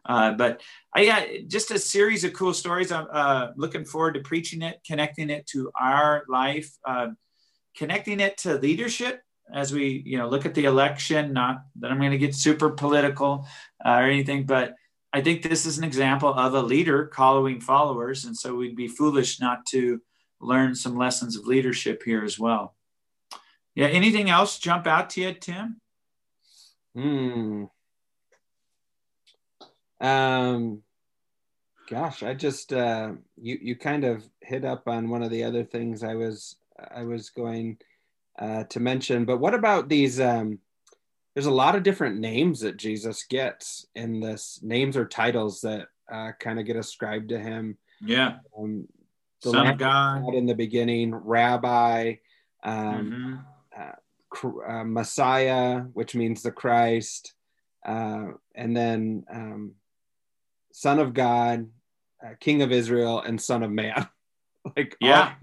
Uh, 0.07 0.33
but 0.33 0.61
I 0.95 1.07
got 1.07 1.27
just 1.49 1.71
a 1.71 1.79
series 1.79 2.25
of 2.25 2.33
cool 2.33 2.53
stories. 2.53 2.93
I'm 2.93 3.07
uh, 3.11 3.49
looking 3.57 3.85
forward 3.85 4.15
to 4.15 4.21
preaching 4.21 4.63
it, 4.63 4.81
connecting 4.87 5.31
it 5.31 5.47
to 5.49 5.71
our 5.79 6.25
life, 6.29 6.71
uh, 6.87 7.09
connecting 7.77 8.21
it 8.21 8.39
to 8.39 8.59
leadership 8.59 9.23
as 9.53 9.73
we 9.73 10.03
you 10.07 10.19
know 10.19 10.29
look 10.29 10.47
at 10.47 10.55
the 10.55 10.65
election. 10.65 11.33
Not 11.33 11.63
that 11.81 11.91
I'm 11.91 11.99
going 11.99 12.11
to 12.11 12.19
get 12.19 12.35
super 12.35 12.71
political 12.71 13.47
uh, 13.85 13.91
or 13.91 14.05
anything, 14.05 14.45
but 14.45 14.75
I 15.13 15.21
think 15.21 15.43
this 15.43 15.65
is 15.65 15.79
an 15.79 15.85
example 15.85 16.35
of 16.35 16.55
a 16.55 16.63
leader 16.63 17.11
following 17.15 17.61
followers, 17.61 18.25
and 18.25 18.37
so 18.37 18.55
we'd 18.55 18.77
be 18.77 18.89
foolish 18.89 19.41
not 19.41 19.65
to 19.67 20.01
learn 20.41 20.75
some 20.75 20.97
lessons 20.97 21.37
of 21.37 21.47
leadership 21.47 22.03
here 22.05 22.25
as 22.25 22.39
well. 22.39 22.75
Yeah. 23.75 23.87
Anything 23.87 24.31
else 24.31 24.59
jump 24.59 24.87
out 24.87 25.11
to 25.11 25.23
you, 25.23 25.33
Tim? 25.33 25.81
Hmm. 26.95 27.65
Um, 30.01 30.83
gosh, 31.89 32.23
I 32.23 32.35
just 32.35 32.73
uh, 32.73 33.13
you 33.37 33.59
you 33.61 33.77
kind 33.77 34.05
of 34.05 34.25
hit 34.41 34.65
up 34.65 34.89
on 34.89 35.09
one 35.09 35.23
of 35.23 35.31
the 35.31 35.45
other 35.45 35.65
things 35.65 36.03
I 36.03 36.15
was 36.15 36.57
I 36.95 37.05
was 37.05 37.31
going 37.31 37.79
uh, 38.39 38.65
to 38.65 38.81
mention. 38.81 39.25
But 39.25 39.39
what 39.39 39.55
about 39.55 39.89
these? 39.89 40.21
Um, 40.21 40.59
there's 41.35 41.47
a 41.47 41.51
lot 41.51 41.75
of 41.75 41.83
different 41.83 42.21
names 42.21 42.61
that 42.61 42.77
Jesus 42.77 43.25
gets 43.25 43.87
in 43.95 44.21
this 44.21 44.61
names 44.63 44.97
or 44.97 45.05
titles 45.05 45.61
that 45.63 45.89
uh, 46.11 46.33
kind 46.39 46.59
of 46.59 46.67
get 46.67 46.77
ascribed 46.77 47.31
to 47.31 47.39
him. 47.39 47.77
Yeah. 48.01 48.37
Um, 48.57 48.87
the 49.43 49.51
Son 49.51 49.67
of 49.67 49.79
God. 49.79 50.35
in 50.35 50.47
the 50.47 50.55
beginning, 50.55 51.15
Rabbi, 51.15 52.15
um, 52.63 53.45
mm-hmm. 53.77 54.59
uh, 54.67 54.73
uh, 54.73 54.85
Messiah, 54.85 55.81
which 55.93 56.15
means 56.15 56.43
the 56.43 56.51
Christ, 56.51 57.35
uh, 57.85 58.29
and 58.55 58.77
then 58.77 59.25
um, 59.31 59.73
Son 60.77 60.99
of 60.99 61.15
God, 61.15 61.69
uh, 62.25 62.31
King 62.41 62.63
of 62.63 62.73
Israel, 62.73 63.21
and 63.21 63.41
Son 63.41 63.63
of 63.63 63.71
Man. 63.71 64.09
like 64.79 64.97
yeah 64.99 65.35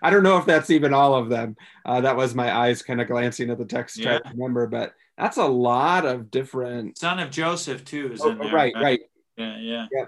i 0.00 0.08
don't 0.08 0.22
know 0.22 0.36
if 0.36 0.46
that's 0.46 0.70
even 0.70 0.94
all 0.94 1.16
of 1.16 1.28
them 1.28 1.56
uh, 1.84 2.00
that 2.00 2.16
was 2.16 2.32
my 2.32 2.56
eyes 2.56 2.80
kind 2.80 3.00
of 3.00 3.08
glancing 3.08 3.50
at 3.50 3.58
the 3.58 3.64
text 3.64 4.00
trying 4.00 4.20
to 4.20 4.24
yeah. 4.24 4.30
remember 4.30 4.68
but 4.68 4.94
that's 5.16 5.36
a 5.36 5.44
lot 5.44 6.06
of 6.06 6.30
different 6.30 6.96
son 6.96 7.18
of 7.18 7.28
joseph 7.28 7.84
too 7.84 8.12
is 8.12 8.20
oh, 8.20 8.28
in 8.30 8.38
there, 8.38 8.52
right 8.52 8.72
right 8.76 9.00
yeah 9.36 9.58
yeah 9.58 9.86
yeah 9.90 10.04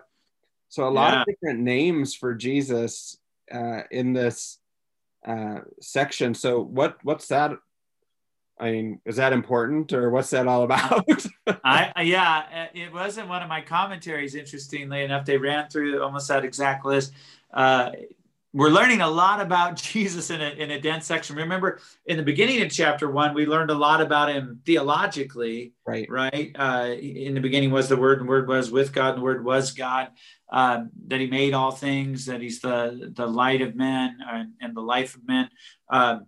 so 0.69 0.87
a 0.87 0.89
lot 0.89 1.15
yeah. 1.15 1.21
of 1.23 1.27
different 1.27 1.59
names 1.59 2.15
for 2.15 2.33
jesus 2.33 3.19
uh, 3.53 3.83
in 3.91 4.13
this 4.13 4.61
uh, 5.27 5.61
section. 5.81 6.35
So 6.35 6.61
what 6.61 6.99
what's 7.03 7.29
that? 7.29 7.53
I 8.61 8.71
mean, 8.73 9.01
is 9.07 9.17
that 9.17 9.33
important 9.33 9.93
or 9.93 10.11
what's 10.11 10.31
that 10.31 10.47
all 10.47 10.65
about? 10.65 11.09
I 11.65 12.03
yeah, 12.03 12.43
uh, 12.55 12.79
it 12.79 12.93
wasn't 12.93 13.29
one 13.29 13.43
of 13.43 13.49
my 13.49 13.63
commentaries. 13.63 14.35
Interestingly 14.35 15.03
enough, 15.03 15.25
they 15.25 15.39
ran 15.39 15.69
through 15.71 16.03
almost 16.03 16.29
that 16.29 16.45
exact 16.45 16.85
list. 16.85 17.13
Uh, 17.53 17.93
we're 18.53 18.71
learning 18.71 19.01
a 19.01 19.09
lot 19.09 19.41
about 19.41 19.77
Jesus 19.83 20.31
in 20.31 20.41
a, 20.41 20.51
in 20.51 20.73
a 20.73 20.81
dense 20.81 21.07
section. 21.07 21.37
Remember, 21.37 21.81
in 22.07 22.17
the 22.17 22.23
beginning 22.23 22.61
of 22.63 22.71
chapter 22.71 23.11
one, 23.11 23.33
we 23.33 23.47
learned 23.47 23.71
a 23.71 23.75
lot 23.75 24.01
about 24.01 24.29
him 24.29 24.61
theologically. 24.67 25.73
Right. 25.87 26.09
Right. 26.11 26.55
Uh, 26.55 26.95
in 27.01 27.35
the 27.35 27.41
beginning 27.41 27.71
was 27.71 27.89
the 27.89 27.97
Word, 27.97 28.19
and 28.19 28.29
the 28.29 28.31
Word 28.31 28.49
was 28.49 28.71
with 28.71 28.93
God, 28.93 29.11
and 29.11 29.19
the 29.19 29.25
Word 29.25 29.45
was 29.45 29.73
God. 29.73 30.09
Uh, 30.53 30.85
that 31.07 31.21
He 31.21 31.29
made 31.29 31.55
all 31.55 31.71
things. 31.71 32.27
That 32.27 32.41
He's 32.41 32.61
the 32.61 33.13
the 33.15 33.27
light 33.27 33.63
of 33.63 33.75
men 33.75 34.19
and, 34.29 34.53
and 34.61 34.77
the 34.77 34.83
life 34.83 35.15
of 35.15 35.27
men. 35.27 35.49
Uh, 35.89 36.19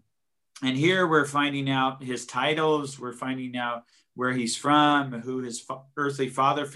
and 0.62 0.76
here 0.76 1.06
we're 1.06 1.26
finding 1.26 1.68
out 1.68 2.02
His 2.02 2.26
titles. 2.26 2.98
We're 2.98 3.12
finding 3.12 3.56
out 3.56 3.82
where 4.14 4.32
He's 4.32 4.56
from, 4.56 5.12
who 5.12 5.38
His 5.38 5.60
fa- 5.60 5.82
earthly 5.96 6.28
father 6.28 6.66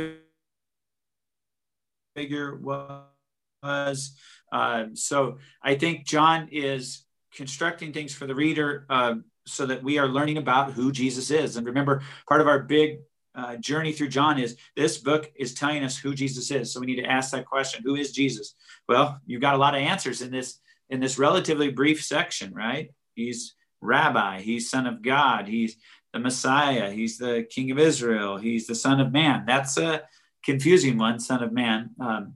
figure 2.15 2.57
was. 2.57 4.17
Uh, 4.53 4.85
so 4.95 5.39
I 5.63 5.75
think 5.75 6.07
John 6.07 6.49
is 6.51 7.05
constructing 7.35 7.93
things 7.93 8.15
for 8.15 8.27
the 8.27 8.35
reader 8.35 8.87
uh, 8.89 9.17
so 9.47 9.67
that 9.67 9.83
we 9.83 9.99
are 9.99 10.09
learning 10.09 10.39
about 10.39 10.73
who 10.73 10.91
Jesus 10.91 11.31
is. 11.31 11.57
And 11.57 11.67
remember, 11.67 12.03
part 12.29 12.41
of 12.41 12.49
our 12.49 12.61
big 12.61 13.01
uh, 13.35 13.57
journey 13.57 13.93
through 13.93 14.09
John 14.09 14.39
is 14.39 14.57
this 14.75 14.99
book 14.99 15.31
is 15.37 15.55
telling 15.55 15.85
us 15.85 15.99
who 15.99 16.15
Jesus 16.15 16.51
is. 16.51 16.73
So 16.73 16.81
we 16.81 16.87
need 16.87 17.03
to 17.03 17.11
ask 17.11 17.31
that 17.33 17.45
question: 17.45 17.83
Who 17.85 17.95
is 17.95 18.13
Jesus? 18.13 18.55
Well, 18.89 19.21
you've 19.27 19.43
got 19.43 19.55
a 19.55 19.59
lot 19.59 19.75
of 19.75 19.83
answers 19.83 20.23
in 20.23 20.31
this 20.31 20.59
in 20.89 21.01
this 21.01 21.19
relatively 21.19 21.71
brief 21.71 22.03
section, 22.03 22.55
right? 22.55 22.91
He's 23.15 23.56
Rabbi. 23.81 24.41
He's 24.41 24.71
Son 24.71 24.87
of 24.87 25.03
God. 25.03 25.49
He's 25.49 25.77
the 26.13 26.19
Messiah. 26.19 26.91
He's 26.91 27.19
the 27.19 27.47
King 27.49 27.71
of 27.71 27.79
Israel. 27.79 28.37
He's 28.37 28.67
the 28.67 28.75
Son 28.75 29.01
of 29.01 29.13
Man. 29.13 29.45
That's 29.47 29.77
a 29.77 30.03
confusing 30.45 30.99
one, 30.99 31.19
Son 31.21 31.43
of 31.43 31.53
Man. 31.53 31.91
Um, 32.01 32.35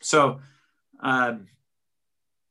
so 0.00 0.40
um, 1.00 1.48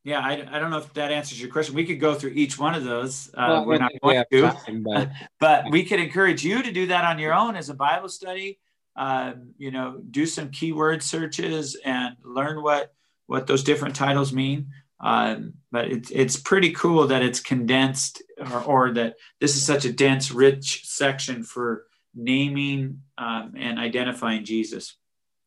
yeah, 0.04 0.20
I, 0.20 0.46
I 0.52 0.60
don't 0.60 0.70
know 0.70 0.80
if 0.80 0.94
that 0.94 1.12
answers 1.12 1.40
your 1.40 1.50
question. 1.50 1.76
We 1.76 1.86
could 1.86 2.00
go 2.00 2.14
through 2.14 2.32
each 2.32 2.60
one 2.60 2.76
of 2.76 2.84
those. 2.84 3.30
Uh, 3.34 3.48
well, 3.50 3.66
we're 3.66 3.78
not 3.78 3.92
going 4.02 4.24
to, 4.30 4.42
time, 4.42 4.84
but, 4.84 5.10
but 5.40 5.72
we 5.72 5.86
could 5.86 6.02
encourage 6.02 6.44
you 6.44 6.62
to 6.62 6.72
do 6.72 6.88
that 6.88 7.06
on 7.06 7.20
your 7.20 7.34
own 7.34 7.56
as 7.56 7.70
a 7.70 7.74
Bible 7.74 8.10
study. 8.10 8.60
Um, 8.96 9.54
you 9.58 9.72
know, 9.72 10.02
do 10.12 10.26
some 10.26 10.50
keyword 10.50 11.02
searches 11.02 11.76
and 11.84 12.16
learn 12.24 12.62
what 12.62 12.94
what 13.28 13.48
those 13.48 13.64
different 13.64 13.96
titles 13.96 14.34
mean. 14.34 14.68
Um, 15.04 15.56
but 15.70 15.92
it's 15.92 16.12
it's 16.12 16.38
pretty 16.38 16.72
cool 16.72 17.08
that 17.08 17.22
it's 17.22 17.42
condensed, 17.42 18.24
or, 18.40 18.64
or, 18.64 18.92
that 18.94 19.16
this 19.42 19.58
is 19.58 19.66
such 19.66 19.84
a 19.84 19.92
dense, 19.92 20.32
rich 20.32 20.88
section 20.88 21.44
for 21.44 21.84
naming 22.16 23.02
um, 23.18 23.54
and 23.58 23.78
identifying 23.78 24.46
Jesus. 24.46 24.96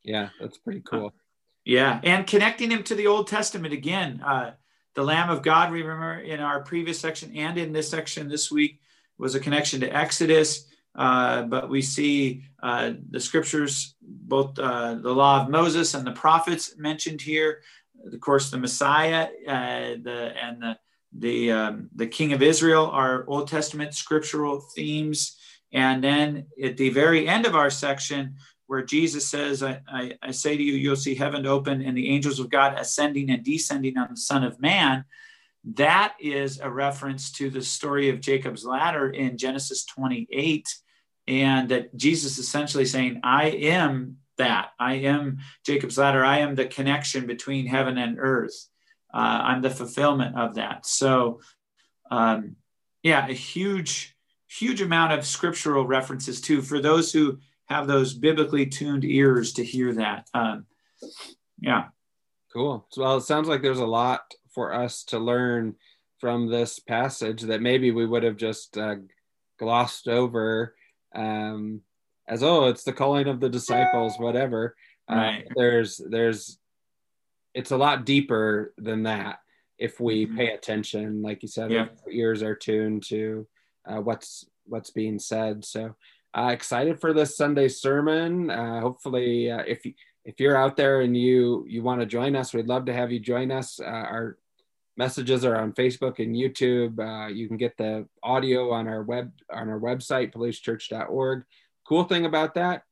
Yeah, 0.04 0.28
that's 0.38 0.58
pretty 0.58 0.82
cool. 0.82 1.14
Yeah, 1.64 2.00
and 2.04 2.26
connecting 2.26 2.70
him 2.70 2.82
to 2.84 2.94
the 2.94 3.06
Old 3.06 3.28
Testament 3.28 3.72
again. 3.72 4.20
Uh, 4.22 4.52
the 4.94 5.02
Lamb 5.02 5.30
of 5.30 5.42
God, 5.42 5.72
we 5.72 5.82
remember 5.82 6.20
in 6.20 6.40
our 6.40 6.60
previous 6.60 7.00
section 7.00 7.34
and 7.34 7.56
in 7.56 7.72
this 7.72 7.88
section 7.88 8.28
this 8.28 8.50
week, 8.50 8.80
was 9.16 9.34
a 9.34 9.40
connection 9.40 9.80
to 9.80 9.88
Exodus. 9.88 10.68
Uh, 10.94 11.42
but 11.42 11.68
we 11.68 11.82
see 11.82 12.42
uh, 12.62 12.92
the 13.10 13.20
scriptures, 13.20 13.94
both 14.00 14.58
uh, 14.58 14.94
the 14.94 15.12
law 15.12 15.42
of 15.42 15.50
Moses 15.50 15.94
and 15.94 16.06
the 16.06 16.12
prophets 16.12 16.76
mentioned 16.78 17.20
here. 17.20 17.60
Of 18.04 18.20
course, 18.20 18.50
the 18.50 18.58
Messiah 18.58 19.28
uh, 19.46 19.96
the, 20.02 20.32
and 20.42 20.62
the 20.62 20.78
the 21.18 21.52
um, 21.52 21.88
the 21.94 22.06
King 22.06 22.32
of 22.32 22.42
Israel 22.42 22.86
are 22.86 23.24
Old 23.26 23.48
Testament 23.48 23.94
scriptural 23.94 24.60
themes. 24.60 25.36
And 25.72 26.02
then 26.02 26.46
at 26.62 26.76
the 26.76 26.90
very 26.90 27.28
end 27.28 27.46
of 27.46 27.56
our 27.56 27.70
section, 27.70 28.36
where 28.66 28.82
Jesus 28.82 29.28
says, 29.28 29.62
I, 29.62 29.80
I, 29.88 30.12
I, 30.22 30.30
say 30.32 30.56
to 30.56 30.62
you, 30.62 30.74
you'll 30.74 30.96
see 30.96 31.14
heaven 31.14 31.46
open 31.46 31.82
and 31.82 31.96
the 31.96 32.08
angels 32.08 32.40
of 32.40 32.50
God 32.50 32.74
ascending 32.78 33.30
and 33.30 33.44
descending 33.44 33.96
on 33.96 34.08
the 34.10 34.16
Son 34.16 34.42
of 34.42 34.60
Man. 34.60 35.04
That 35.74 36.14
is 36.20 36.60
a 36.60 36.70
reference 36.70 37.30
to 37.32 37.50
the 37.50 37.62
story 37.62 38.08
of 38.08 38.20
Jacob's 38.20 38.64
ladder 38.64 39.10
in 39.10 39.38
Genesis 39.38 39.84
28. 39.84 40.68
And 41.28 41.68
that 41.70 41.96
Jesus 41.96 42.38
essentially 42.38 42.86
saying, 42.86 43.20
I 43.22 43.48
am 43.48 44.18
that. 44.38 44.70
I 44.78 44.94
am 44.94 45.38
Jacob's 45.64 45.98
ladder. 45.98 46.24
I 46.24 46.38
am 46.38 46.54
the 46.54 46.66
connection 46.66 47.26
between 47.26 47.66
heaven 47.66 47.98
and 47.98 48.18
earth. 48.18 48.68
Uh, 49.12 49.40
I'm 49.44 49.62
the 49.62 49.70
fulfillment 49.70 50.36
of 50.36 50.54
that. 50.54 50.86
So, 50.86 51.40
um, 52.10 52.56
yeah, 53.02 53.26
a 53.26 53.32
huge, 53.32 54.16
huge 54.48 54.80
amount 54.80 55.12
of 55.12 55.26
scriptural 55.26 55.86
references 55.86 56.40
too 56.40 56.62
for 56.62 56.80
those 56.80 57.12
who 57.12 57.38
have 57.66 57.86
those 57.86 58.14
biblically 58.14 58.66
tuned 58.66 59.04
ears 59.04 59.54
to 59.54 59.64
hear 59.64 59.94
that. 59.94 60.28
Um, 60.34 60.66
yeah. 61.60 61.86
Cool. 62.52 62.86
Well, 62.96 63.18
it 63.18 63.22
sounds 63.22 63.48
like 63.48 63.62
there's 63.62 63.78
a 63.78 63.86
lot 63.86 64.22
for 64.50 64.72
us 64.72 65.04
to 65.04 65.18
learn 65.18 65.76
from 66.18 66.48
this 66.48 66.78
passage 66.78 67.42
that 67.42 67.60
maybe 67.60 67.90
we 67.90 68.06
would 68.06 68.22
have 68.22 68.36
just 68.36 68.78
uh, 68.78 68.96
glossed 69.58 70.08
over 70.08 70.74
um, 71.14 71.82
as 72.28 72.42
oh, 72.42 72.66
it's 72.66 72.84
the 72.84 72.92
calling 72.92 73.28
of 73.28 73.40
the 73.40 73.48
disciples, 73.48 74.18
whatever. 74.18 74.74
Uh, 75.10 75.14
right. 75.14 75.44
Uh, 75.46 75.52
there's 75.54 76.00
there's 76.08 76.58
it's 77.54 77.70
a 77.70 77.76
lot 77.76 78.04
deeper 78.04 78.74
than 78.76 79.04
that 79.04 79.38
if 79.78 80.00
we 80.00 80.26
mm-hmm. 80.26 80.36
pay 80.36 80.48
attention, 80.48 81.22
like 81.22 81.42
you 81.42 81.48
said, 81.48 81.70
yeah. 81.70 81.86
ears 82.10 82.42
are 82.42 82.54
tuned 82.54 83.02
to 83.04 83.46
uh, 83.86 84.00
what's 84.00 84.46
what's 84.64 84.90
being 84.90 85.18
said. 85.18 85.64
So 85.64 85.94
uh, 86.36 86.50
excited 86.52 87.00
for 87.00 87.12
this 87.12 87.36
Sunday 87.36 87.68
sermon. 87.68 88.50
Uh, 88.50 88.80
hopefully, 88.80 89.50
uh, 89.50 89.62
if 89.66 89.84
you 89.84 89.94
if 90.24 90.40
you're 90.40 90.56
out 90.56 90.76
there 90.76 91.02
and 91.02 91.16
you 91.16 91.64
you 91.68 91.82
want 91.82 92.00
to 92.00 92.06
join 92.06 92.36
us, 92.36 92.52
we'd 92.52 92.66
love 92.66 92.86
to 92.86 92.92
have 92.92 93.12
you 93.12 93.20
join 93.20 93.50
us. 93.50 93.80
Uh, 93.80 93.84
our 93.84 94.38
messages 94.96 95.44
are 95.44 95.56
on 95.56 95.72
Facebook 95.72 96.18
and 96.18 96.34
YouTube. 96.34 96.98
Uh, 96.98 97.28
you 97.28 97.48
can 97.48 97.56
get 97.56 97.76
the 97.76 98.06
audio 98.22 98.72
on 98.72 98.88
our 98.88 99.02
web 99.02 99.30
on 99.50 99.68
our 99.68 99.80
website, 99.80 100.32
palousechurch.org. 100.32 101.44
Cool 101.88 102.04
thing 102.04 102.26
about 102.26 102.54
that 102.54 102.82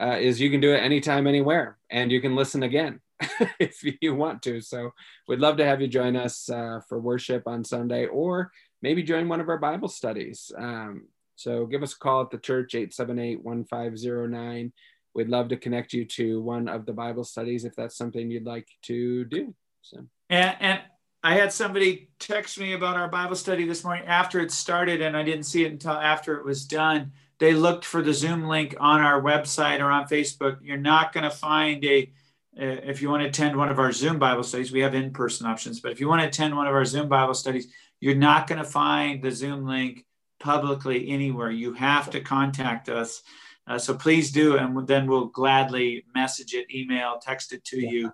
uh, 0.00 0.16
is 0.20 0.40
you 0.40 0.50
can 0.50 0.60
do 0.60 0.74
it 0.74 0.78
anytime, 0.78 1.26
anywhere, 1.26 1.78
and 1.90 2.10
you 2.10 2.20
can 2.20 2.34
listen 2.34 2.62
again 2.62 3.00
if 3.60 3.82
you 4.00 4.14
want 4.14 4.42
to. 4.42 4.60
So 4.60 4.90
we'd 5.28 5.40
love 5.40 5.56
to 5.58 5.64
have 5.64 5.80
you 5.80 5.88
join 5.88 6.16
us 6.16 6.50
uh, 6.50 6.80
for 6.88 6.98
worship 6.98 7.46
on 7.46 7.64
Sunday, 7.64 8.06
or 8.06 8.50
maybe 8.82 9.02
join 9.02 9.28
one 9.28 9.40
of 9.40 9.48
our 9.48 9.58
Bible 9.58 9.88
studies. 9.88 10.50
Um, 10.56 11.08
so 11.36 11.66
give 11.66 11.82
us 11.82 11.94
a 11.94 11.98
call 11.98 12.22
at 12.22 12.30
the 12.30 12.38
church 12.38 12.72
878-1509. 12.72 14.72
We'd 15.14 15.28
love 15.28 15.48
to 15.48 15.56
connect 15.56 15.92
you 15.92 16.04
to 16.06 16.42
one 16.42 16.68
of 16.68 16.86
the 16.86 16.92
Bible 16.92 17.24
studies 17.24 17.64
if 17.64 17.76
that's 17.76 17.96
something 17.96 18.30
you'd 18.30 18.46
like 18.46 18.68
to 18.82 19.24
do. 19.24 19.54
So 19.82 20.06
and, 20.28 20.56
and 20.60 20.80
I 21.22 21.34
had 21.34 21.52
somebody 21.52 22.10
text 22.18 22.58
me 22.58 22.74
about 22.74 22.96
our 22.96 23.08
Bible 23.08 23.36
study 23.36 23.66
this 23.66 23.84
morning 23.84 24.04
after 24.06 24.40
it 24.40 24.50
started, 24.50 25.00
and 25.00 25.16
I 25.16 25.22
didn't 25.22 25.44
see 25.44 25.64
it 25.64 25.72
until 25.72 25.92
after 25.92 26.36
it 26.36 26.44
was 26.44 26.66
done. 26.66 27.12
They 27.38 27.52
looked 27.52 27.84
for 27.84 28.02
the 28.02 28.14
Zoom 28.14 28.44
link 28.44 28.76
on 28.78 29.00
our 29.00 29.20
website 29.20 29.80
or 29.80 29.90
on 29.90 30.06
Facebook. 30.06 30.58
You're 30.62 30.76
not 30.76 31.12
going 31.12 31.24
to 31.24 31.30
find 31.30 31.84
a, 31.84 32.10
if 32.56 33.02
you 33.02 33.10
want 33.10 33.22
to 33.22 33.28
attend 33.28 33.56
one 33.56 33.68
of 33.68 33.78
our 33.78 33.92
Zoom 33.92 34.18
Bible 34.18 34.44
studies, 34.44 34.72
we 34.72 34.80
have 34.80 34.94
in 34.94 35.12
person 35.12 35.46
options, 35.46 35.80
but 35.80 35.92
if 35.92 36.00
you 36.00 36.08
want 36.08 36.22
to 36.22 36.28
attend 36.28 36.56
one 36.56 36.66
of 36.66 36.74
our 36.74 36.84
Zoom 36.84 37.08
Bible 37.08 37.34
studies, 37.34 37.66
you're 38.00 38.14
not 38.14 38.46
going 38.46 38.62
to 38.62 38.68
find 38.68 39.22
the 39.22 39.30
Zoom 39.30 39.66
link 39.66 40.04
publicly 40.38 41.08
anywhere. 41.08 41.50
You 41.50 41.72
have 41.74 42.10
to 42.10 42.20
contact 42.20 42.88
us. 42.88 43.22
Uh, 43.66 43.78
so 43.78 43.94
please 43.94 44.30
do, 44.30 44.58
and 44.58 44.86
then 44.86 45.06
we'll 45.06 45.26
gladly 45.26 46.04
message 46.14 46.54
it, 46.54 46.72
email, 46.72 47.18
text 47.18 47.52
it 47.52 47.64
to 47.64 47.80
yeah. 47.80 47.90
you 47.90 48.12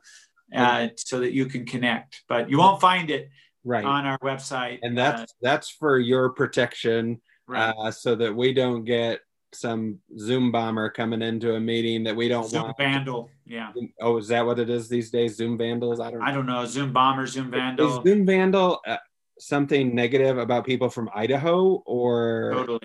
uh, 0.55 0.89
so 0.97 1.21
that 1.21 1.33
you 1.33 1.47
can 1.47 1.67
connect. 1.67 2.23
But 2.29 2.49
you 2.49 2.59
won't 2.59 2.81
find 2.81 3.11
it 3.11 3.31
right 3.65 3.85
on 3.85 4.07
our 4.07 4.19
website. 4.21 4.79
And 4.83 4.97
that's 4.97 5.23
uh, 5.23 5.27
that's 5.43 5.69
for 5.69 5.99
your 5.99 6.31
protection, 6.31 7.21
right. 7.51 7.75
uh, 7.77 7.91
so 7.91 8.15
that 8.15 8.35
we 8.35 8.53
don't 8.55 8.85
get 8.85 9.21
some 9.53 9.99
Zoom 10.17 10.53
bomber 10.53 10.89
coming 10.91 11.23
into 11.23 11.55
a 11.55 11.61
meeting 11.61 12.05
that 12.05 12.15
we 12.15 12.29
don't 12.29 12.43
want. 12.43 12.51
Zoom 12.51 12.63
want. 12.63 12.79
vandal, 12.79 13.31
yeah. 13.47 13.73
Oh, 14.01 14.19
is 14.19 14.29
that 14.29 14.47
what 14.47 14.59
it 14.59 14.71
is 14.71 14.89
these 14.89 15.11
days? 15.11 15.37
Zoom 15.37 15.59
vandals? 15.59 16.01
I 16.01 16.11
don't. 16.11 16.21
Know. 16.21 16.27
I 16.27 16.33
don't 16.33 16.47
know. 16.47 16.65
Zoom 16.67 16.93
bomber, 16.93 17.27
Zoom 17.27 17.51
vandal. 17.51 17.99
Is 17.99 18.05
Zoom 18.05 18.25
vandal 18.25 18.81
uh, 18.87 18.97
something 19.39 19.95
negative 19.95 20.39
about 20.39 20.65
people 20.65 20.89
from 20.89 21.11
Idaho 21.15 21.83
or? 21.87 22.53
Totally. 22.55 22.81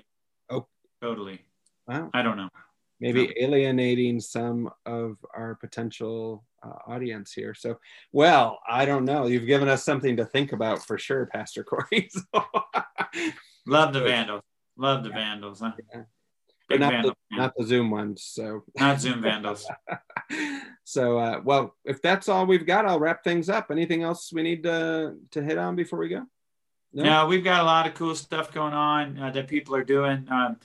Oh, 0.50 0.66
totally. 1.00 1.40
Wow. 1.86 2.10
I 2.12 2.22
don't 2.22 2.36
know. 2.36 2.48
Maybe 2.98 3.26
no. 3.26 3.32
alienating 3.38 4.20
some 4.20 4.70
of 4.86 5.18
our 5.34 5.54
potential 5.54 6.44
uh, 6.62 6.90
audience 6.90 7.32
here. 7.32 7.54
So, 7.54 7.78
well, 8.10 8.58
I 8.68 8.86
don't 8.86 9.04
know. 9.04 9.26
You've 9.26 9.46
given 9.46 9.68
us 9.68 9.84
something 9.84 10.16
to 10.16 10.24
think 10.24 10.52
about 10.52 10.84
for 10.84 10.96
sure, 10.98 11.26
Pastor 11.26 11.62
Corey. 11.62 12.08
So. 12.32 12.44
Love 13.66 13.92
the 13.92 14.00
Vandals. 14.02 14.42
Love 14.76 15.04
the 15.04 15.10
Vandals. 15.10 15.60
Huh? 15.60 15.72
Yeah. 15.94 16.02
But 16.68 16.80
not, 16.80 16.92
Vandal, 16.92 17.14
the, 17.30 17.36
not 17.36 17.52
the 17.56 17.64
Zoom 17.64 17.90
ones. 17.90 18.24
So 18.24 18.64
not 18.78 19.00
Zoom 19.00 19.22
Vandals. 19.22 19.66
so, 20.84 21.18
uh, 21.18 21.40
well, 21.44 21.74
if 21.84 22.02
that's 22.02 22.28
all 22.28 22.46
we've 22.46 22.66
got, 22.66 22.86
I'll 22.86 22.98
wrap 22.98 23.22
things 23.22 23.48
up. 23.48 23.70
Anything 23.70 24.02
else 24.02 24.32
we 24.32 24.42
need 24.42 24.64
to 24.64 25.14
to 25.30 25.42
hit 25.42 25.58
on 25.58 25.76
before 25.76 25.98
we 25.98 26.08
go? 26.08 26.24
No, 26.92 27.04
no 27.04 27.26
we've 27.26 27.44
got 27.44 27.60
a 27.60 27.64
lot 27.64 27.86
of 27.86 27.94
cool 27.94 28.14
stuff 28.14 28.52
going 28.52 28.72
on 28.72 29.18
uh, 29.18 29.30
that 29.30 29.48
people 29.48 29.74
are 29.76 29.84
doing. 29.84 30.26
Um, 30.30 30.56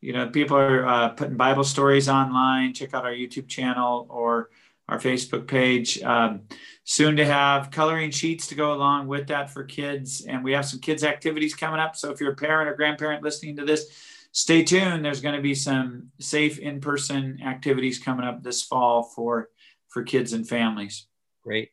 you 0.00 0.14
know, 0.14 0.28
people 0.28 0.56
are 0.56 0.86
uh, 0.86 1.08
putting 1.10 1.36
Bible 1.36 1.64
stories 1.64 2.08
online. 2.08 2.72
Check 2.72 2.94
out 2.94 3.04
our 3.04 3.12
YouTube 3.12 3.48
channel 3.48 4.06
or 4.08 4.48
our 4.90 4.98
Facebook 4.98 5.46
page. 5.46 6.02
Um, 6.02 6.42
soon 6.84 7.16
to 7.16 7.24
have 7.24 7.70
coloring 7.70 8.10
sheets 8.10 8.48
to 8.48 8.56
go 8.56 8.72
along 8.72 9.06
with 9.06 9.28
that 9.28 9.48
for 9.48 9.62
kids. 9.62 10.26
And 10.26 10.42
we 10.42 10.52
have 10.52 10.66
some 10.66 10.80
kids' 10.80 11.04
activities 11.04 11.54
coming 11.54 11.78
up. 11.78 11.94
So 11.94 12.10
if 12.10 12.20
you're 12.20 12.32
a 12.32 12.36
parent 12.36 12.68
or 12.68 12.74
grandparent 12.74 13.22
listening 13.22 13.56
to 13.56 13.64
this, 13.64 13.86
stay 14.32 14.64
tuned. 14.64 15.04
There's 15.04 15.20
going 15.20 15.36
to 15.36 15.40
be 15.40 15.54
some 15.54 16.08
safe 16.18 16.58
in 16.58 16.80
person 16.80 17.38
activities 17.46 18.00
coming 18.00 18.26
up 18.26 18.42
this 18.42 18.62
fall 18.62 19.04
for, 19.04 19.48
for 19.88 20.02
kids 20.02 20.32
and 20.32 20.46
families. 20.46 21.06
Great. 21.44 21.70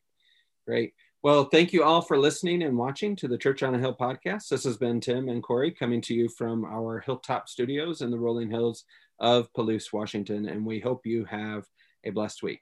Great. 0.67 0.93
Well, 1.23 1.45
thank 1.45 1.73
you 1.73 1.83
all 1.83 2.01
for 2.01 2.19
listening 2.19 2.61
and 2.61 2.77
watching 2.77 3.15
to 3.15 3.27
the 3.27 3.39
Church 3.39 3.63
on 3.63 3.73
a 3.73 3.79
Hill 3.79 3.95
podcast. 3.99 4.49
This 4.49 4.63
has 4.65 4.77
been 4.77 5.01
Tim 5.01 5.29
and 5.29 5.41
Corey 5.41 5.71
coming 5.71 5.99
to 6.01 6.13
you 6.13 6.29
from 6.29 6.63
our 6.63 6.99
Hilltop 6.99 7.49
studios 7.49 8.01
in 8.01 8.11
the 8.11 8.19
rolling 8.19 8.51
hills 8.51 8.85
of 9.19 9.51
Palouse, 9.53 9.91
Washington. 9.91 10.47
And 10.47 10.63
we 10.63 10.79
hope 10.79 11.07
you 11.07 11.25
have 11.25 11.65
a 12.03 12.11
blessed 12.11 12.43
week. 12.43 12.61